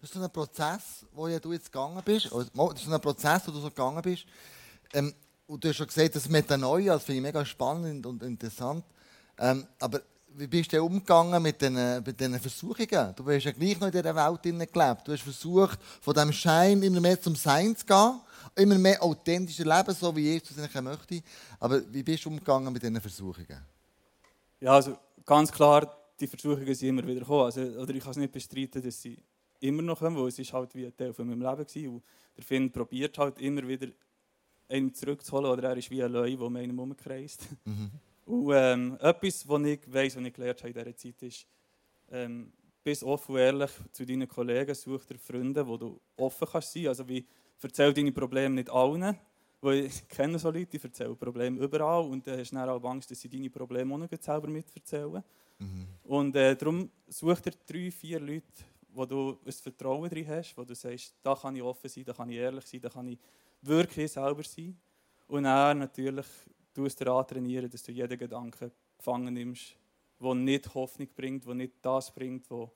[0.00, 2.26] Das ist so ein Prozess, wo du jetzt gegangen bist.
[2.26, 4.26] Das ist so ein Prozess, wo du so gegangen bist.
[4.92, 5.12] Ähm,
[5.48, 8.84] und du hast schon gesagt, das Metanoia, das finde ich mega spannend und interessant.
[9.38, 10.02] Ähm, aber
[10.36, 13.14] wie bist du umgegangen mit diesen, mit diesen Versuchungen?
[13.14, 15.08] Du hast ja gleich noch in dieser Welt gelebt.
[15.08, 18.20] Du hast versucht, von diesem Schein immer mehr zum Sein zu gehen,
[18.56, 21.22] immer mehr authentischer leben, so wie Jesus es möchte.
[21.58, 23.66] Aber wie bist du umgegangen mit diesen Versuchungen?
[24.60, 27.44] Ja, also ganz klar, die Versuchungen sind immer wieder gekommen.
[27.44, 29.18] Also, oder ich kann es nicht bestreiten, dass sie
[29.60, 31.92] immer noch kommen, weil es ist halt wie ein Teil von meinem Leben war.
[31.92, 32.02] Und
[32.36, 33.88] der Finn probiert halt immer wieder,
[34.68, 35.50] einen zurückzuholen.
[35.50, 37.48] Oder er ist wie ein Löwe, der um einen herumkreist.
[37.64, 37.90] Mhm.
[38.24, 41.46] Und ähm, etwas, was ich weiss, was ich gelernt habe in dieser Zeit, ist,
[42.10, 46.72] ähm, bist offen und ehrlich zu deinen Kollegen, such dir Freunde, wo du offen kannst
[46.72, 46.88] sein.
[46.88, 47.24] Also wie,
[47.60, 49.16] erzähl deine Probleme nicht allen,
[49.60, 52.84] weil ich kenne so Leute, die erzählen Probleme überall und dann hast du dann auch
[52.84, 55.22] Angst, dass sie deine Probleme auch noch selber miterzählen.
[55.58, 55.86] Mhm.
[56.04, 58.46] Und äh, darum such dir drei, vier Leute,
[58.94, 62.12] wo du ein Vertrauen drin hast, wo du sagst, da kann ich offen sein, da
[62.12, 63.18] kann ich ehrlich sein, da kann ich
[63.62, 64.76] wirklich selber sein.
[65.28, 66.26] Und dann natürlich
[66.74, 69.76] du es dir antrainieren, dass du jeden Gedanken gefangen nimmst,
[70.20, 72.70] der nicht Hoffnung bringt, der nicht das bringt, wo,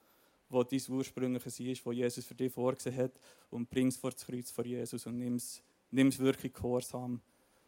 [0.48, 3.12] wo dein ursprüngliches ist, was Jesus für dich vorgesehen hat,
[3.50, 7.20] und bring es vor das Kreuz vor Jesus und nimm es, nimm es wirklich gehorsam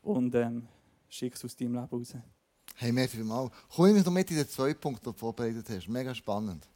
[0.03, 0.67] und ähm,
[1.09, 2.14] schick es aus deinem Leben raus.
[2.77, 3.51] Hey, merci vielmals.
[3.75, 5.88] Komm ich noch mit in den zweiten Punkt, den du vorbereitet hast.
[5.88, 6.69] Mega spannend.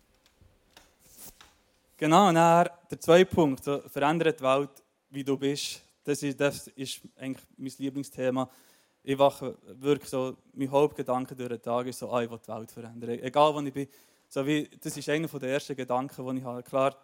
[1.96, 5.82] Genau, und dann, der zweite Punkt, verändert die Welt wie du bist.
[6.02, 8.50] Das ist, das ist eigentlich mein Lieblingsthema.
[9.04, 12.52] Ich wache wirklich so, mein Hauptgedanke durch den Tag ist so, ah, ich will die
[12.52, 13.10] Welt verändern.
[13.10, 13.88] Egal, wo ich bin.
[14.28, 16.62] So wie, das ist einer der ersten Gedanken, die ich habe.
[16.62, 16.96] Klar,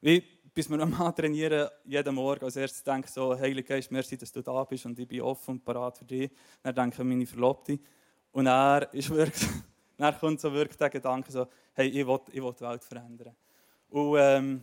[0.00, 4.16] wie, bis wir am trainieren, jeden Morgen als erstes denke ich so, Heiliger Geist, merci,
[4.16, 6.30] dass du da bist und ich bin offen und parat für dich.
[6.62, 7.78] Dann denke ich an meine Verlobte.
[8.32, 9.48] Und er ist wirklich,
[9.98, 13.36] dann kommt so wirklich der Gedanke so, hey, ich will, ich will die Welt verändern.
[13.90, 14.62] Und ähm,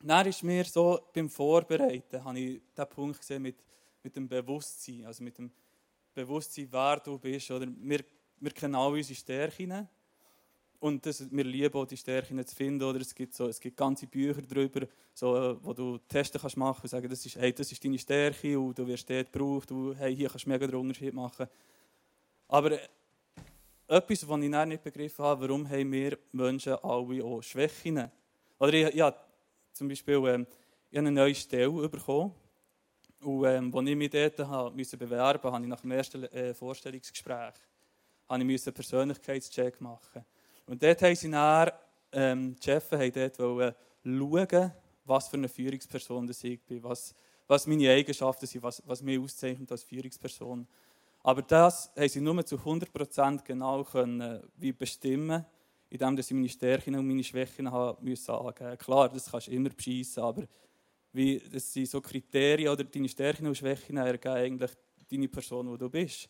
[0.00, 3.66] dann ist mir so, beim Vorbereiten, habe ich den Punkt gesehen mit,
[4.02, 5.50] mit dem Bewusstsein, also mit dem
[6.14, 7.50] Bewusstsein, wer du bist.
[7.50, 8.04] Oder wir,
[8.40, 9.88] wir kennen alle unsere Stärken
[10.82, 12.82] und das, wir lieben auch die Stärken zu finden.
[12.82, 16.82] Oder es, gibt so, es gibt ganze Bücher darüber, so, wo du Testen kannst machen
[16.82, 19.94] und sagen, das ist, hey, das ist deine Stärke und du wirst dort gebraucht und
[19.94, 21.46] hey, hier kannst du mega den Unterschied machen.
[22.48, 22.78] Aber
[23.86, 28.10] etwas, was ich nicht begriffen habe, warum haben wir Menschen alle auch Schwächen?
[28.58, 29.12] Oder ich, ich
[29.72, 30.46] zum Beispiel ähm,
[30.90, 32.32] ich habe eine neue Stelle bekommen.
[33.22, 36.54] Und ähm, als ich mich dort habe, musste bewerben musste, ich nach dem ersten äh,
[36.54, 37.54] Vorstellungsgespräch
[38.28, 40.24] habe ich einen Persönlichkeitscheck machen.
[40.66, 41.70] Und dort haben sie dann,
[42.12, 44.72] ähm, die Chefs haben dort wollen schauen,
[45.04, 47.14] was für eine Führungsperson das ich bin, was,
[47.46, 50.66] was meine Eigenschaften sind, was, was mich auszeichnet als Führungsperson.
[51.22, 55.44] Aber das haben sie nur zu 100% genau können, wie bestimmen
[55.92, 58.78] indem sie meine Stärken und meine Schwächen haben müssen angeben.
[58.78, 60.44] Klar, das kannst du immer beschissen, aber
[61.12, 64.70] wie, das sind so Kriterien oder deine Stärken und Schwächen ergeben eigentlich
[65.10, 66.28] deine Person, die du bist.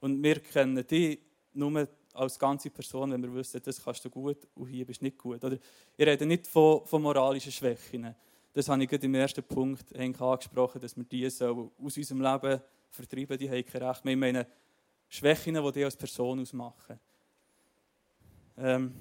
[0.00, 1.20] Und wir kennen dich
[1.52, 5.04] nur als ganze Person, wenn wir wissen, das kannst du gut und hier bist du
[5.04, 5.42] nicht gut.
[5.44, 5.56] Oder
[5.96, 8.14] ich rede nicht von, von moralischen Schwächen.
[8.52, 11.40] Das habe ich im ersten Punkt angesprochen, dass wir die aus
[11.78, 14.14] unserem Leben vertreiben, die haben kein Recht mehr.
[14.14, 14.46] Ich meine,
[15.08, 16.98] Schwächen, die dich als Person ausmachen.
[18.58, 18.92] Ähm,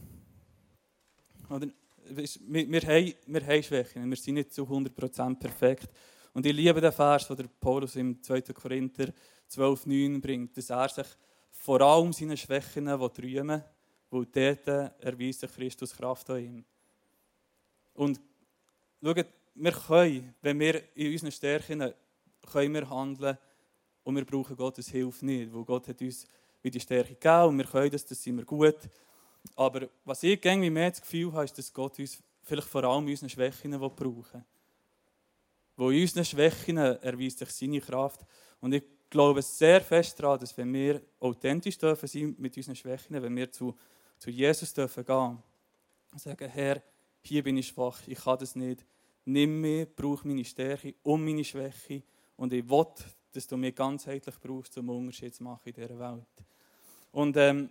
[1.49, 1.67] oder,
[2.09, 5.89] wir, wir, haben, Schwächen, wir sind nicht zu 100% perfekt.
[6.33, 8.41] Und ich liebe den Vers, den Paulus im 2.
[8.53, 9.13] Korinther
[9.49, 11.07] 12,9 bringt, dass er sich
[11.51, 13.63] vor allem seine Schwächen rühmen
[14.11, 14.67] weil dort
[14.99, 16.65] erweist Christus Kraft an ihm.
[17.93, 18.19] Und
[19.03, 21.93] schaut, wir können, wenn wir in unseren Stärken
[22.51, 23.37] können wir handeln
[24.03, 26.25] und wir brauchen Gottes Hilfe nicht, weil Gott hat uns
[26.61, 28.77] wie die Stärke gegeben und wir können das, das sind wir gut.
[29.55, 33.05] Aber was ich irgendwie mehr das Gefühl habe, ist, dass Gott uns vielleicht vor allem
[33.05, 34.45] in unseren Schwächen brauchen
[35.75, 38.21] Wo in unseren Schwächen erweist sich seine Kraft.
[38.59, 43.21] Und ich glaube sehr fest daran, dass wenn wir authentisch dürfen sein mit unseren Schwächen,
[43.21, 43.75] wenn wir zu,
[44.17, 45.37] zu Jesus dürfen gehen
[46.11, 46.81] und sagen, Herr,
[47.21, 48.85] hier bin ich schwach, ich kann das nicht,
[49.25, 52.03] nimm mich, brauche meine Stärke und meine Schwäche
[52.35, 52.85] und ich will,
[53.31, 56.25] dass du mich ganzheitlich brauchst, um einen Unterschied zu machen in dieser Welt.
[57.11, 57.69] Und ähm,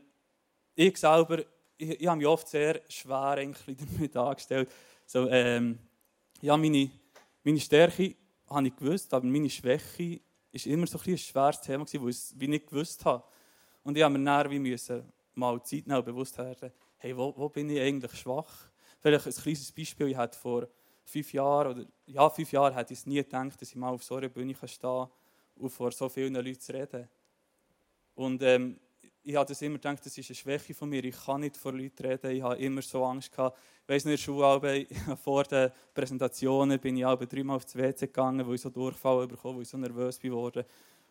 [0.75, 1.43] ich selber,
[1.79, 4.69] ich, ich habe mich oft sehr schwer eigentlich damit angestellt.
[5.07, 5.79] So, ähm,
[6.41, 6.91] ja, meine,
[7.45, 8.15] meine Stärke
[8.49, 10.21] habe ich gewusst, aber meine Schwäche
[10.53, 13.25] ist immer so ein, ein schweres Thema weil ich nicht gewusst habe.
[13.85, 14.77] Und ich habe mir dann wie
[15.35, 18.69] mal Zeit nehmen bewusst werden, hey, wo, wo bin ich eigentlich schwach?
[19.01, 20.67] Vielleicht ein kleines Beispiel, ich hatte vor
[21.05, 24.03] fünf Jahren, oder ja, fünf Jahren hätte ich es nie gedacht, dass ich mal auf
[24.03, 25.09] so einer Bühne stehen kann
[25.57, 27.09] und vor so vielen Leuten reden.
[28.15, 28.81] Und ähm,
[29.29, 31.05] ich habe das immer gedacht, das ist eine Schwäche von mir.
[31.05, 32.31] Ich kann nicht vor Leuten reden.
[32.31, 33.59] Ich habe immer so Angst gehabt.
[33.83, 34.87] Ich weiss nicht, in der Schule,
[35.23, 39.57] vor den Präsentationen bin ich auch dreimal aufs WC gegangen, weil ich so Durchfall bekommen
[39.57, 40.65] weil ich so nervös geworden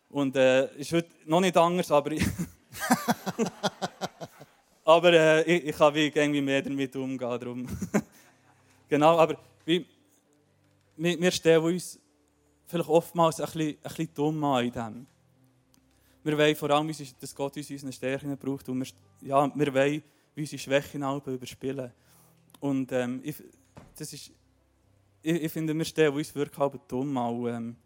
[0.08, 2.26] Und es äh, ist heute noch nicht anders, aber ich,
[4.84, 7.18] aber äh, ich, ich kann wie irgendwie mehr damit umgehen.
[7.18, 7.68] Darum.
[8.88, 9.86] genau, aber wie,
[10.96, 12.00] wir, wir stellen uns
[12.66, 15.06] vielleicht oftmals ein bisschen, ein bisschen dumm an in dem.
[16.24, 18.86] Wir wollen vor allem, dass Gott uns unsere Stärken braucht und wir,
[19.22, 20.02] ja, wir wollen
[20.36, 21.92] unsere Schwächen überspielen.
[22.60, 23.36] Und ähm, ich,
[23.96, 24.30] das ist,
[25.22, 27.16] ich, ich, finde, wir stellen uns wirklich halb dumm.
[27.46, 27.76] Ähm,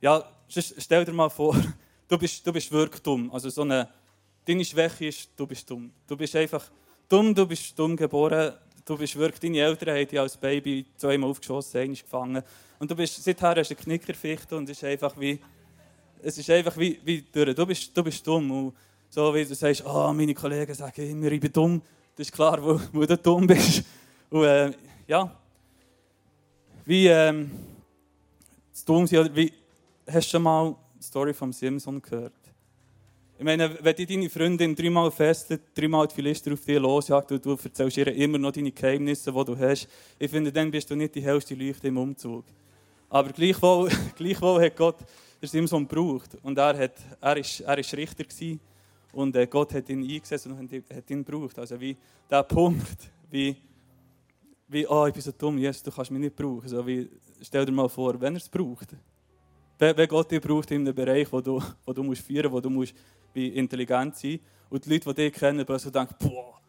[0.00, 1.56] ja, stell dir mal vor,
[2.08, 3.30] du bist, du bist wirklich dumm.
[3.32, 3.88] Also so eine,
[4.44, 5.92] deine Schwäche ist, du bist dumm.
[6.06, 6.70] Du bist einfach
[7.08, 8.54] dumm, du bist dumm geboren.
[8.84, 12.42] Du bist wirklich, deine Eltern haben dich als Baby zweimal aufgeschossen, einmal gefangen.
[12.78, 15.40] Und du bist, seither hast du eine Knickerfichte und es ist einfach wie
[16.22, 17.54] es ist einfach wie, wie durch.
[17.54, 18.50] Du bist, du bist dumm.
[18.50, 18.74] Und
[19.10, 21.82] so wie du sagst, oh, meine Kollegen sagen immer, ich bin dumm.
[22.16, 23.84] Das ist klar, wo, wo du dumm bist.
[24.30, 24.72] Und äh,
[25.06, 25.30] ja,
[26.84, 27.50] wie ähm,
[28.72, 29.52] das dumm sein, oder wie,
[30.06, 32.32] hast du schon mal die Story vom Simpson gehört?
[33.36, 37.44] Ich meine, wenn die deine Freundin dreimal festet, dreimal die Philister auf dich losjagt und
[37.44, 40.94] du erzählst ihr immer noch deine Geheimnisse, die du hast, ich finde, dann bist du
[40.94, 42.44] nicht die hellste Leuchte im Umzug.
[43.08, 44.96] Aber gleichwohl, gleichwohl hat Gott
[45.44, 46.36] der Simson braucht.
[46.42, 48.60] Und er, hat, er, ist, er ist Richter gewesen,
[49.14, 51.58] und äh, Gott hat ihn eingesetzt und hat ihn gebraucht.
[51.58, 51.96] Also wie
[52.28, 53.56] der Punkt, wie,
[54.68, 56.68] wie oh, ich bin so dumm, Jesus, du kannst mich nicht brauchen.
[56.68, 57.08] So wie,
[57.40, 58.88] stell dir mal vor, wenn er es braucht.
[59.78, 62.60] Wenn Gott dich braucht in einem Bereich, wo du, wo du musst führen musst, wo
[62.60, 62.94] du musst
[63.32, 66.60] wie intelligent sein und die Leute, die dich kennen, plötzlich denken, boah,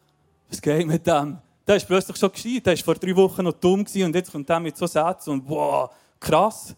[0.49, 1.37] was geht mit dem?
[1.65, 4.47] Der ist plötzlich schon gescheit, der war vor drei Wochen noch dumm und jetzt kommt
[4.49, 6.75] der mit so Sätzen und boah, krass.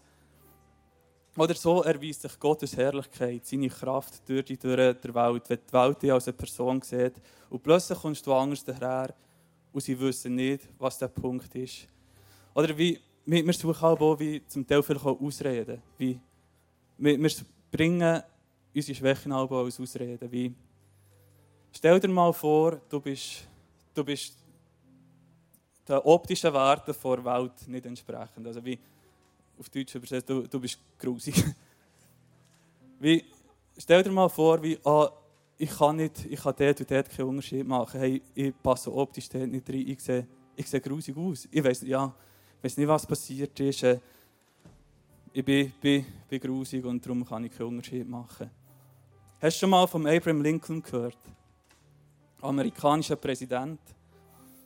[1.38, 5.72] Oder so erweist sich Gottes Herrlichkeit, seine Kraft durch die Türen der Welt, wenn die
[5.72, 7.14] Welt dich als eine Person sieht.
[7.48, 9.14] Und plötzlich kommst du anders daher
[9.72, 11.86] und sie wissen nicht, was der Punkt ist.
[12.54, 15.80] Oder wie, wir suchen auch wie zum Teil vielleicht auch Ausreden.
[15.96, 16.18] Wie,
[16.96, 17.30] wir, wir
[17.70, 18.20] bringen
[18.74, 20.32] unsere Schwächen auch als Ausreden.
[20.32, 20.52] Wie,
[21.70, 23.46] stell dir mal vor, du bist,
[23.94, 24.34] du bist
[25.86, 28.44] den optischen Werten der Welt nicht entsprechend.
[28.44, 28.76] Also wie,
[29.58, 31.34] auf Deutsch übersetzt, du, du bist grusig.
[33.00, 33.24] wie,
[33.76, 35.10] stell dir mal vor, wie, ah,
[35.56, 38.00] ich kann nicht, ich kann dort und dort keinen Unterschied machen.
[38.00, 41.48] Hey, ich passe optisch dort nicht rein, ich sehe, ich sehe grusig aus.
[41.50, 42.14] Ich weiß ja,
[42.62, 43.82] nicht, was passiert ist.
[43.82, 43.98] Äh,
[45.32, 48.50] ich bin, bin, bin grusig und darum kann ich keinen Unterschied machen.
[49.40, 51.18] Hast du schon mal von Abraham Lincoln gehört?
[52.40, 53.80] Amerikanischer Präsident.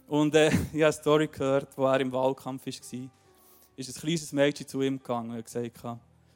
[0.07, 3.11] Und äh, ich habe eine Story gehört, wo er im Wahlkampf war
[3.89, 5.83] ist ein kleines Mädchen zu ihm gegangen und hat gesagt,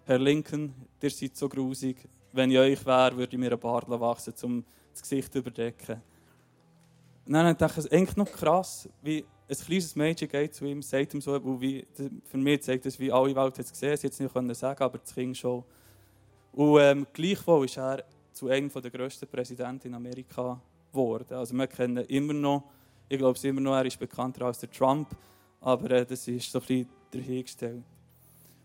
[0.04, 1.96] Herr Lincoln, ihr seid so grusig,
[2.32, 6.00] wenn ich euch wäre, würde ich mir einen Bart wachsen, um das Gesicht zu überdecken.
[7.26, 11.14] Und dann dachte ich, eigentlich noch krass, wie ein kleines Mädchen geht zu ihm, sagt
[11.14, 11.87] ihm so, wie,
[12.24, 14.98] für mich zeigt das, wie alle Welt es gesehen, sie jetzt nicht können sagen, aber
[14.98, 15.64] das Kind schon.
[16.52, 21.35] Und ähm, gleichwohl ist er zu einem der grössten Präsidenten in Amerika geworden.
[21.35, 22.64] Also wir kennen immer noch,
[23.09, 25.09] ich glaube es immer noch, er ist bekannter als der Trump,
[25.61, 27.85] aber äh, das ist so ein bisschen dahingestellt.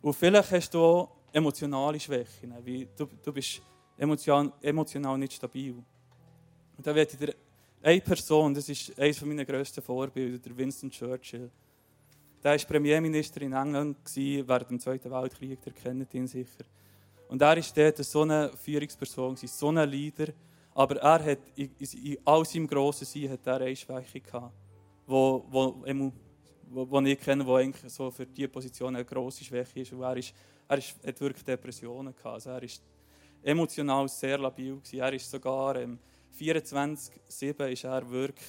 [0.01, 3.61] Und vielleicht hast du auch emotionale Schwächen, wie du, du bist
[3.97, 5.75] emotional, emotional nicht stabil.
[6.77, 7.35] Und da ich dir
[7.83, 11.49] eine Person, das ist eines meiner grössten Vorbilder, der Winston Churchill.
[12.43, 16.63] Der war Premierminister in England während dem Zweiten Weltkrieg, der kennt ihn sicher.
[17.29, 20.33] Und er war dort so eine Führungsperson, so ein Leader,
[20.73, 24.53] aber er hat in, in all seinem grossen Sein hat er eine Schwäche gehabt,
[25.05, 25.83] wo, wo
[26.73, 29.91] die ich kenne, die eigentlich so für diese Position eine grosse Schwäche ist.
[29.91, 30.33] Er, ist,
[30.67, 32.35] er ist, hat wirklich Depressionen gehabt.
[32.35, 32.81] Also er ist
[33.43, 34.99] emotional sehr labil gewesen.
[34.99, 35.99] Er ist sogar ähm,
[36.39, 38.47] 24/7 ist er wirklich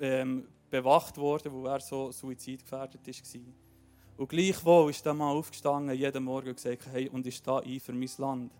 [0.00, 3.42] ähm, bewacht worden, wo er so suizidgefährdet war.
[4.18, 7.80] Und gleichwohl ist er mal aufgestanden, jeden Morgen und gesagt, hey, und ich stehe ein
[7.80, 8.52] für mein Land.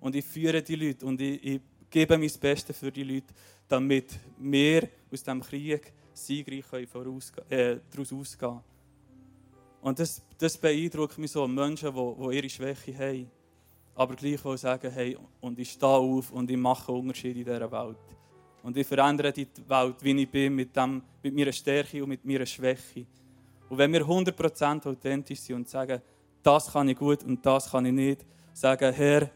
[0.00, 1.60] Und ich führe die Leute und ich, ich
[1.90, 3.32] gebe mein Bestes für die Leute,
[3.68, 8.60] damit wir aus diesem Krieg siegreich äh, daraus ausgehen
[9.80, 13.30] Und das, das beeindruckt mich so, Menschen, die, ihre Schwäche haben,
[13.94, 17.96] aber gleichwohl sagen, hey, und ich stehe auf und ich mache Unterschied in dieser Welt.
[18.62, 22.24] Und ich verändere die Welt, wie ich bin, mit, dem, mit meiner Stärke und mit
[22.24, 23.06] meiner Schwäche.
[23.68, 26.00] Und wenn wir 100% authentisch sind und sagen,
[26.42, 29.30] das kann ich gut und das kann ich nicht, sagen, Herr,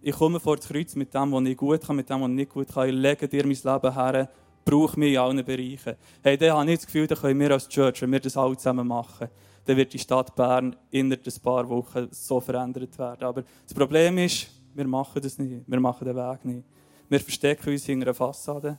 [0.00, 2.34] ich komme vor das Kreuz mit dem, was ich gut kann, mit dem, was ich
[2.34, 2.88] nicht gut kann.
[2.88, 4.30] Ich lege dir mein Leben her
[4.64, 5.94] braucht mich in allen Bereichen.
[6.22, 8.56] Hey, dann habe ich das Gefühl, dann können wir als Church, wenn wir das alle
[8.56, 9.28] zusammen machen,
[9.64, 13.24] dann wird die Stadt Bern innerhalb ein paar Wochen so verändert werden.
[13.24, 15.62] Aber das Problem ist, wir machen das nicht.
[15.66, 16.64] Wir machen den Weg nicht.
[17.08, 18.78] Wir verstecken uns hinter einer Fassade.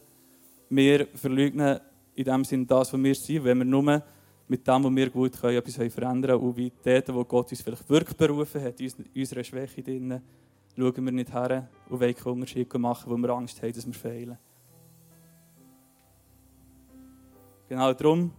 [0.70, 1.80] Wir verleugnen
[2.16, 4.04] in dem Sinne das, was wir sind, wenn wir nur
[4.48, 6.50] mit dem, was wir gut können, etwas verändern können.
[6.50, 10.22] Und wie dort, wo Gott uns vielleicht wirklich berufen hat, in unserer Schwäche drin,
[10.78, 13.94] schauen wir nicht her und wollen keinen Unterschied machen, wo wir Angst haben, dass wir
[13.94, 14.38] fehlen.
[17.68, 18.32] Genau darum,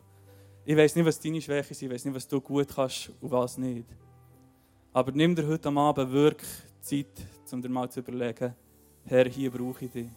[0.65, 3.31] ich weiß nicht, was deine Schwächen sind, ich weiß nicht, was du gut kannst und
[3.31, 3.87] was nicht.
[4.93, 8.55] Aber nimm dir heute Abend wirklich Zeit, um dir mal zu überlegen,
[9.05, 10.09] Herr, hier brauche ich dich.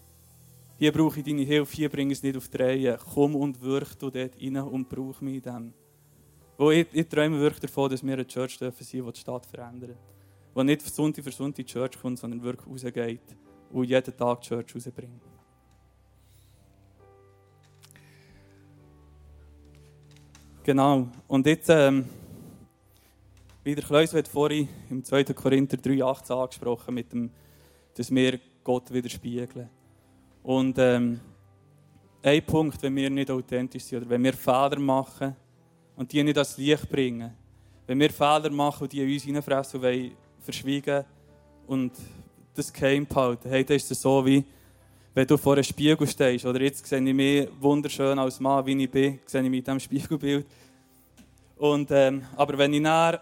[0.77, 2.95] Hier brauche ich deine Hilfe, hier bringe ich es nicht auf die.
[3.13, 5.73] Komm und wirk du dort rein und brauche mich in dem.
[6.57, 9.45] Wo ich, ich träume wirklich davon, dass wir eine Church dürfen sein, die die Stadt
[9.45, 9.97] verändert.
[10.55, 13.37] Die nicht Sonntag für Sonntag Church kommt, sondern wirklich rausgeht
[13.71, 15.28] und jeden Tag die Church rausbringt.
[20.63, 21.07] Genau.
[21.27, 22.05] Und jetzt, ähm,
[23.63, 25.23] wie der Kleus hat vorhin im 2.
[25.25, 27.31] Korinther 3,18 angesprochen, mit dem,
[27.95, 29.69] dass wir Gott widerspiegeln.
[30.43, 31.19] Und ähm,
[32.21, 35.35] ein Punkt, wenn wir nicht authentisch sind oder wenn wir Fehler machen
[35.95, 37.33] und die nicht ans Licht bringen,
[37.87, 41.05] wenn wir Fehler machen und die uns hineinfressen und verschwiegen
[41.67, 41.93] und
[42.53, 44.43] das geheim behalten, hey, dann ist es so wie,
[45.19, 48.83] wenn du vor einem Spiegel stehst, oder jetzt sehe ich mich wunderschön als Mann, wie
[48.83, 50.45] ich bin, sehe ich mich in diesem Spiegelbild.
[51.57, 53.19] Und, ähm, aber wenn ich näher,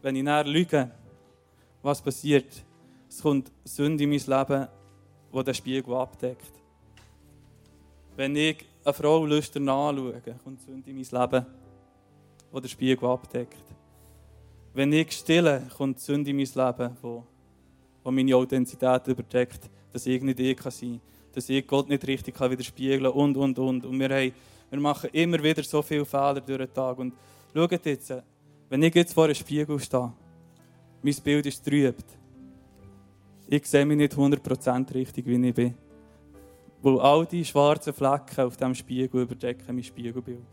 [0.00, 0.90] wenn ich näher lüge,
[1.82, 2.64] was passiert?
[3.06, 4.66] Es kommt Sünde in mein Leben,
[5.30, 6.52] die den Spiegel abdeckt.
[8.16, 11.46] Wenn ich eine Frau lüstern anschaue, kommt Sünde in mein Leben,
[12.50, 13.62] der der Spiegel abdeckt.
[14.72, 17.26] Wenn ich stille, kommt die Sünde in mein Leben, wo
[18.10, 21.00] meine Authentizität überdeckt, dass ich nicht ich kann sein kann,
[21.32, 23.84] dass ich Gott nicht richtig kann widerspiegeln und, und, und.
[23.84, 24.32] Und wir, haben,
[24.70, 26.98] wir machen immer wieder so viele Fehler durch den Tag.
[26.98, 27.14] Und
[27.54, 28.14] schaut jetzt,
[28.68, 30.12] wenn ich jetzt vor einem Spiegel stehe,
[31.02, 32.04] mein Bild ist trübt.
[33.48, 35.74] Ich sehe mich nicht 100% richtig, wie ich bin.
[36.82, 40.46] Weil all die schwarzen Flecken auf diesem Spiegel überdecken mein Spiegelbild.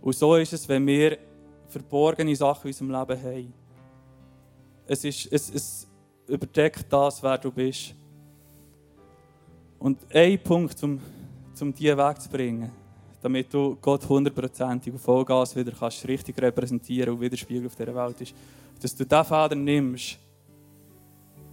[0.00, 1.18] Und so ist es, wenn wir
[1.66, 3.54] verborgene Sachen in unserem Leben haben.
[4.86, 5.88] Es, ist, es, es
[6.26, 7.94] überdeckt das, wer du bist.
[9.84, 10.98] Und ein Punkt, um,
[11.60, 12.70] um diese wegzubringen,
[13.20, 18.18] damit du Gott hundertprozentig auf Vollgas wieder kannst richtig repräsentieren und widerspiegeln auf dieser Welt
[18.22, 18.34] ist,
[18.80, 20.18] dass du diesen Vater nimmst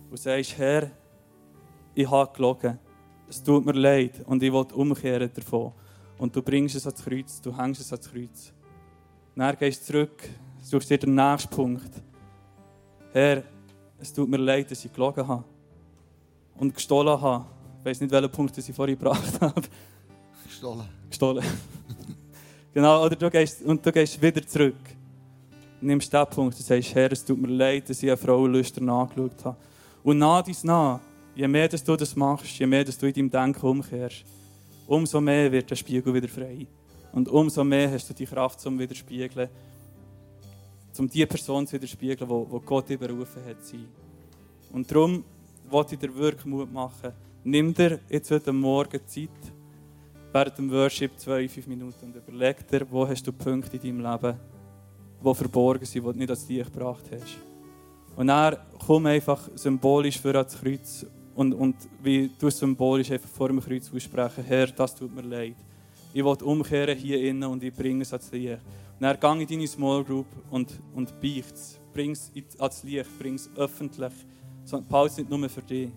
[0.10, 0.90] und sagst, Herr,
[1.94, 2.80] ich habe gelogen,
[3.28, 5.74] es tut mir leid und ich will umkehren davon.
[6.18, 8.54] Und du bringst es ans Kreuz, du hängst es ans Kreuz.
[9.36, 10.30] Dann gehst du zurück,
[10.62, 11.92] suchst dir den nächsten Punkt.
[13.12, 13.44] Herr,
[14.00, 15.44] es tut mir leid, dass ich gelogen habe
[16.56, 17.46] und gestohlen habe.
[17.82, 19.60] Ich weiß nicht, welchen Punkt ich vorhin gebracht habe.
[20.46, 20.86] Gestohlen.
[21.10, 21.44] Gestohlen.
[22.76, 24.76] genau, oder du gehst, und du gehst wieder zurück.
[25.82, 28.88] Nimmst den Punkt und sagst, Herr, es tut mir leid, dass ich eine Frau lüstern
[28.88, 29.58] angeschaut habe.
[30.04, 31.00] Und nach dies nach,
[31.34, 34.26] je mehr dass du das machst, je mehr dass du in deinem Denken umkehrst,
[34.86, 36.68] umso mehr wird der Spiegel wieder frei.
[37.14, 39.50] Und umso mehr hast du die Kraft zum Widerspiegeln,
[41.00, 43.58] um die Person zu widerspiegeln, wo Gott berufen hat.
[44.72, 45.24] Und darum
[45.68, 47.12] wollte ich dir wirklich Mut machen.
[47.44, 49.30] Nimm dir jetzt heute Morgen Zeit,
[50.32, 54.12] während dem Worship zwei, fünf Minuten und überleg dir, wo hast du Punkte in deinem
[54.12, 54.40] Leben,
[55.26, 57.40] die verborgen sind, die du nicht ans Licht gebracht hast.
[58.16, 63.48] Und dann komm einfach symbolisch für das Kreuz und, und wie du symbolisch einfach vor
[63.48, 65.56] dem Kreuz aussprechen, Herr, das tut mir leid.
[66.14, 68.60] Ich will umkehren hier innen und ich bringe es ans Licht.
[69.00, 71.80] Und dann geh in deine Small Group und, und beicht es.
[71.92, 74.14] Bring es ans Licht, bring es öffentlich.
[74.88, 75.90] Behalte es nicht nur für dich.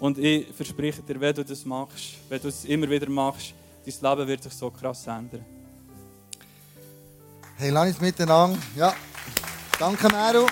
[0.00, 3.54] Und ich verspreche dir, wenn du das machst, wenn du es immer wieder machst,
[3.84, 5.44] dein Leben wird sich so krass ändern.
[7.56, 8.58] Hey, lass uns miteinander.
[8.76, 8.94] Ja,
[9.78, 10.46] danke, Meru.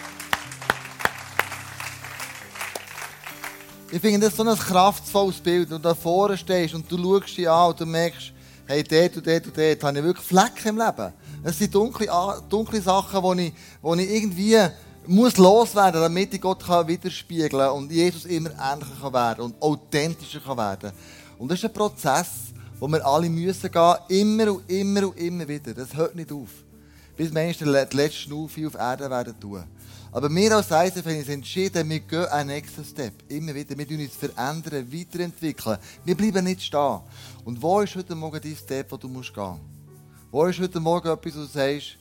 [3.90, 5.68] Ich finde das so ein kraftvolles Bild.
[5.68, 8.32] Wenn du da vorne stehst und du schaust dich an und du merkst,
[8.66, 11.12] hey, dort und dort und dort habe ich wirklich Flecken im Leben.
[11.44, 12.08] Es sind dunkle,
[12.48, 13.52] dunkle Sachen, die ich,
[14.00, 14.58] ich irgendwie
[15.06, 19.60] muss loswerden, damit ich Gott kann widerspiegeln kann und Jesus immer ähnlicher kann werden und
[19.60, 20.92] authentischer kann werden.
[21.38, 22.28] Und das ist ein Prozess,
[22.78, 25.74] wo wir alle müssen gehen, immer und immer und immer wieder.
[25.74, 26.50] Das hört nicht auf.
[27.16, 29.64] Bis Menschen die letzte Schnufe auf Erde werden tun.
[30.12, 33.14] Aber wir als ISF haben uns entschieden, wir gehen einen nächsten Step.
[33.28, 33.76] Immer wieder.
[33.76, 35.78] Wir uns verändern, weiterentwickeln.
[36.04, 37.00] Wir bleiben nicht stehen.
[37.44, 39.60] Und wo ist heute Morgen dein Step, wo du musst gehen musst?
[40.30, 41.98] Wo ist heute Morgen etwas, wo du sagst,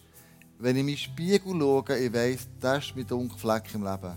[0.61, 4.15] wenn ich in meinen Spiegel schaue, ich weiss, das ist mein dunkler Fleck im Leben.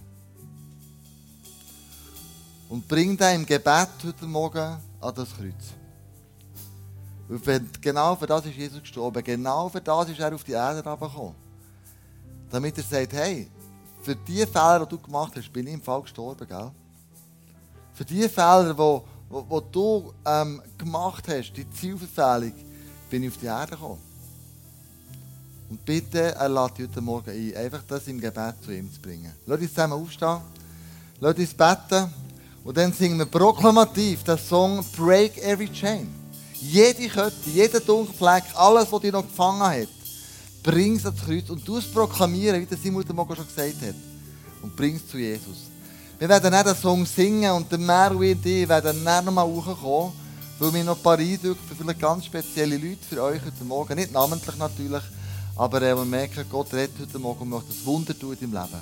[2.69, 5.75] Und bring den im Gebet heute Morgen an das Kreuz.
[7.29, 9.25] Und genau für das ist Jesus gestorben.
[9.25, 11.35] Genau für das ist er auf die Erde gekommen.
[12.51, 13.49] Damit er sagt, hey,
[14.03, 16.71] für die Fehler, die du gemacht hast, bin ich im Fall gestorben, gell?
[17.95, 22.53] Für die Fehler, die, die, die du ähm, gemacht hast, die Zielverfehlung,
[23.09, 24.14] bin ich auf die Erde gekommen.
[25.75, 29.33] Und bitte, er lädt heute Morgen ein, einfach das im Gebet zu ihm zu bringen.
[29.45, 30.39] Lass uns zusammen aufstehen,
[31.19, 32.15] lass uns beten
[32.63, 36.15] und dann singen wir proklamativ den Song Break Every Chain.
[36.61, 39.89] Jede Kette, jeder Dunkelfleck, alles, was dich noch gefangen hat,
[40.63, 43.97] bring es ans Kreuz und du es proklamieren, wie der Simon Morgen schon gesagt hat.
[44.63, 45.57] Und bring es zu Jesus.
[46.21, 50.13] Wir werden dann den Song singen und der Meru und ich werden dann nochmal hochkommen,
[50.61, 53.97] weil wir noch ein paar Eindrücke für vielleicht ganz spezielle Leute für euch heute Morgen,
[53.97, 55.03] nicht namentlich natürlich,
[55.57, 58.65] aber äh, wir merken, Gott redet heute Morgen und möchte das Wunder tun in deinem
[58.65, 58.81] Leben.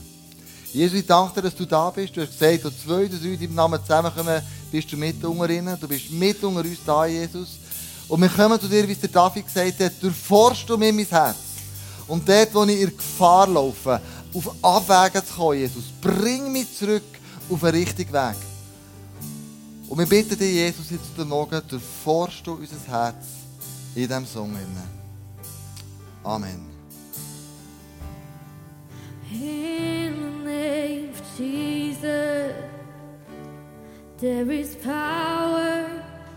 [0.73, 2.17] Jesus, ich danke dir, dass du da bist.
[2.17, 5.79] Du hast gesagt, wenn zwei oder drei deinem Namen zusammenkommen, bist du mit unter ihnen.
[5.79, 7.59] Du bist mit unter uns da, Jesus.
[8.09, 11.07] Und wir kommen zu dir, wie es der David gesagt hat, durchforschst du mir mein
[11.07, 11.37] Herz.
[12.09, 14.01] Und dort, wo ich in Gefahr laufe,
[14.33, 17.03] auf Abwägen zu kommen, Jesus, bring mich zurück
[17.51, 18.37] auf den richtigen Weg.
[19.89, 23.27] Und wir bitten dich, Jesus, jetzt heute Morgen, durchforschst du unser Herz
[23.95, 24.57] in diesem Song.
[26.25, 26.69] Amen.
[29.33, 32.55] In the name of Jesus,
[34.19, 35.89] there is power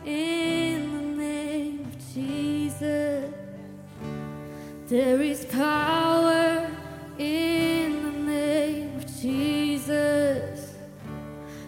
[0.03, 3.31] in the name of Jesus.
[4.87, 6.67] There is power
[7.19, 10.73] in the name of Jesus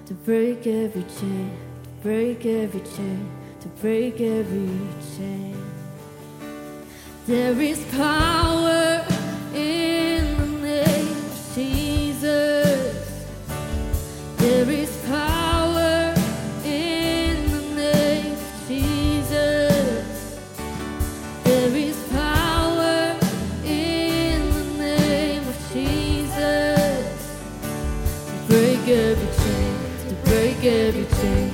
[0.08, 1.52] to break every chain,
[1.84, 4.80] to break every chain, to break every
[5.18, 5.57] chain.
[7.28, 9.06] There is power
[9.54, 13.28] in the name of Jesus.
[14.38, 16.16] There is power
[16.64, 20.40] in the name of Jesus.
[21.44, 23.20] There is power
[23.66, 27.18] in the name of Jesus.
[28.26, 29.76] To break every chain,
[30.08, 31.47] to break every chain.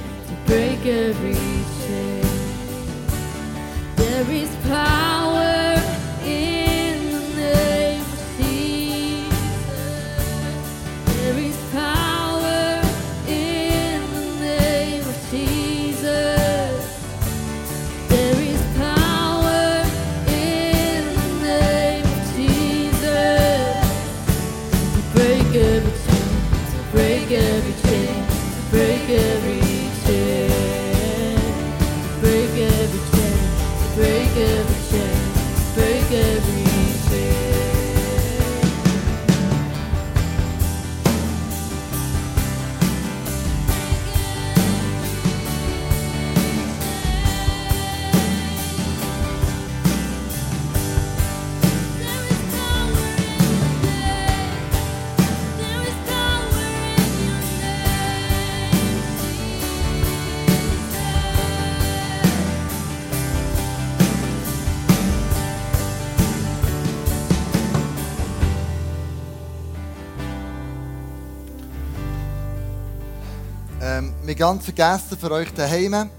[73.85, 76.09] Ähm, wir ganz vergessen für euch daheim,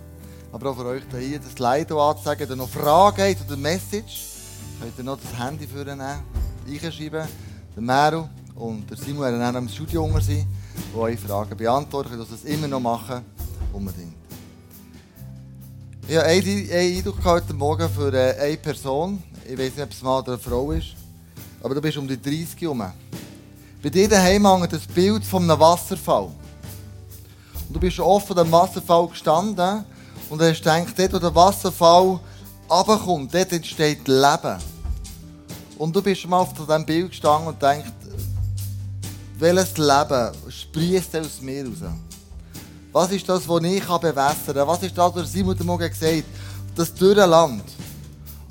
[0.53, 2.47] aber auch für euch hier das Slido anzuzeigen.
[2.47, 4.27] Wenn ihr noch Fragen habt oder Message,
[4.79, 6.03] könnt ihr noch das Handy vornehmen,
[6.69, 7.27] einschreiben.
[7.75, 10.47] Der Meru und der Simon werden dann im Studio unter sein,
[10.77, 12.11] die eure Fragen beantworten.
[12.11, 13.25] Ihr könnt das immer noch machen,
[13.73, 14.13] unbedingt.
[16.07, 19.23] Ich habe einen Eindruck heute Morgen für äh, eine Person.
[19.49, 20.89] Ich weiß nicht, ob es ein Mann oder eine Frau ist.
[21.63, 22.85] Aber du bist um die 30 herum.
[23.83, 26.29] Bei dir daheim hängt das Bild von einem Wasserfall.
[27.69, 29.85] Und du bist vor dem Wasserfall gestanden
[30.31, 32.21] und hast gedacht, dort, wo der Wasserfall
[32.69, 34.59] runterkommt, dort entsteht Leben.
[35.79, 37.91] Und du bist mal auf diesem Bild gestanden und denkst,
[39.39, 41.91] welches Leben sprießt aus mir raus?
[42.93, 44.69] Was ist das, was ich bewässern kann?
[44.69, 46.25] Was ist das, was Simon heute Morgen gesagt hat?
[46.77, 47.65] Das dürre Land.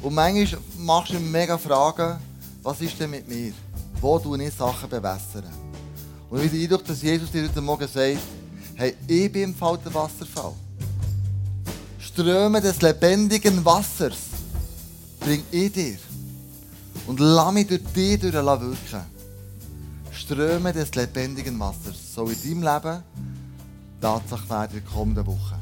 [0.02, 2.20] Und manchmal machst du mir mega Fragen,
[2.62, 3.54] was ist denn mit mir?
[4.02, 5.46] Wo tue ich Sachen bewässern?
[6.30, 8.20] Und ich habe den Eindruck, dass Jesus dir heute Morgen sagt,
[8.76, 10.54] hey, ich bin im Fall der Wasserfall.
[12.00, 14.18] Ströme des lebendigen Wassers
[15.20, 15.98] bring ich dir.
[17.08, 19.06] Und lass mich durch dich durch wirken.
[20.12, 23.04] Ströme des lebendigen Wassers soll in deinem Leben
[24.04, 25.58] Tatsache werden in der kommenden Woche.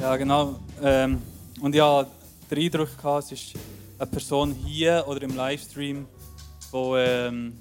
[0.00, 0.58] Ja, genau.
[0.82, 1.20] Ähm,
[1.60, 2.10] und hatte
[2.50, 3.54] den Eindruck, gehabt, es ist
[3.98, 6.06] eine Person hier oder im Livestream,
[6.72, 7.52] die ähm,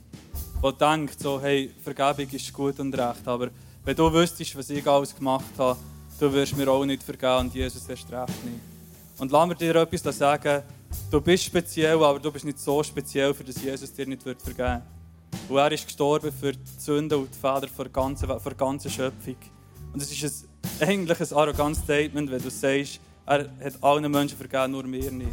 [0.61, 3.49] wo denkt, so, hey, Vergebung ist gut und recht, aber
[3.83, 5.79] wenn du wüsstest, was ich alles gemacht habe,
[6.19, 8.59] du wirst mir auch nicht vergeben und Jesus erst recht nicht.
[9.17, 10.63] Und lass mir dir etwas sagen,
[11.09, 14.41] du bist speziell, aber du bist nicht so speziell, für das Jesus dir nicht wird
[14.41, 14.81] vergeben
[15.49, 19.37] Und er ist gestorben für die Sünden und die Fehler der ganzen, der ganzen Schöpfung.
[19.93, 20.49] Und es ist
[20.81, 25.11] ein, eigentlich ein arrogantes Statement, wenn du sagst, er hat allen Menschen vergeben, nur mir
[25.11, 25.31] nicht.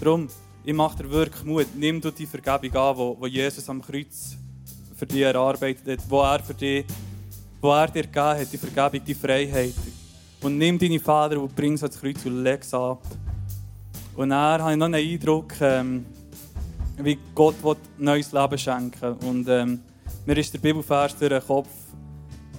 [0.00, 0.28] Darum,
[0.66, 1.68] ich mache dir wirklich Mut.
[1.76, 4.36] Nimm du die Vergebung an, wo, wo Jesus am Kreuz
[4.96, 6.84] für dich erarbeitet hat, wo er, für dich,
[7.60, 9.74] wo er dir gegeben hat, die Vergebung, die Freiheit.
[10.42, 13.00] Und nimm deine Vater und bring sie ans Kreuz und leg sie ab.
[14.16, 16.04] Und habe ich noch einen Eindruck, ähm,
[16.98, 19.80] wie Gott will neues Leben schenken Und ähm,
[20.26, 21.68] mir ist der Bibelvers durch den Kopf.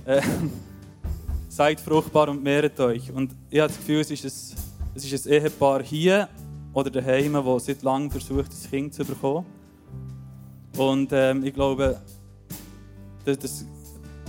[0.05, 0.22] Äh,
[1.49, 3.12] Seid fruchtbar und mehret euch.
[3.12, 4.60] Und ich habe das Gefühl, es ist ein,
[4.95, 6.30] es ist ein Ehepaar hier
[6.78, 9.47] oder daheim, das seit langem versucht, ein Kind zu bekommen.
[10.78, 11.99] Und ähm, ich glaube,
[13.25, 13.65] dass, dass,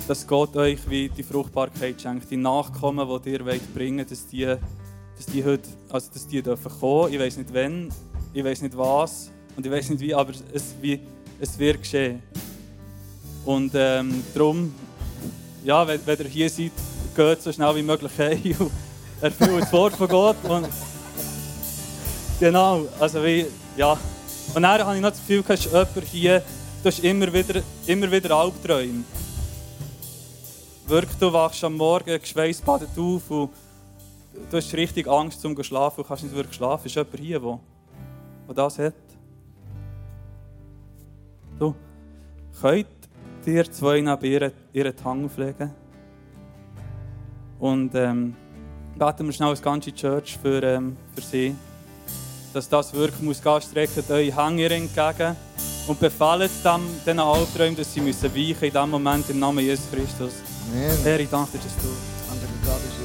[0.06, 4.46] dass Gott euch wie die Fruchtbarkeit schenkt, die Nachkommen, die ihr wollt bringen dass die,
[4.46, 7.12] dass die heute, also dass die dürfen kommen.
[7.12, 7.90] Ich weiß nicht wann,
[8.32, 11.00] ich weiß nicht was und ich weiß nicht wie, aber es, wie,
[11.38, 12.22] es wird geschehen.
[13.44, 14.72] Und ähm, darum,
[15.66, 16.72] ja, wenn, wenn ihr hier seid,
[17.14, 18.72] geht so schnell wie möglich heim und
[19.20, 20.36] erfüllt das Wort von Gott.
[20.44, 20.66] Und
[22.38, 23.96] genau, also wie, ja.
[24.54, 26.42] Und dann habe ich noch das Gefühl, du hast jemanden hier,
[26.82, 29.04] du hast immer wieder, immer wieder Albträume.
[30.86, 33.50] Wirklich, du wachst am Morgen geschweißbadet auf und
[34.50, 36.86] du hast richtig Angst zum schlafen und kannst nicht wirklich schlafen.
[36.86, 37.60] Ist jemand hier, der,
[38.46, 38.94] der das hat?
[41.58, 41.74] Du,
[42.60, 42.86] könnt
[43.44, 45.74] ihr zwei neben ihren, ihren Hang pflegen?
[47.58, 48.34] Und ähm,
[48.98, 51.54] beten wir schnell als ganze Church für, ähm, für sie.
[52.52, 55.36] Dass das wirklich muss gehen, streckt eure Hänge ihr entgegen
[55.86, 60.32] und befehlt diesen Albträumen, dass sie müssen weichen in diesem Moment im Namen Jesus Christus.
[60.72, 60.98] Amen.
[61.02, 61.88] Herr, ich danke dir, dass du
[62.68, 62.97] Danke, dass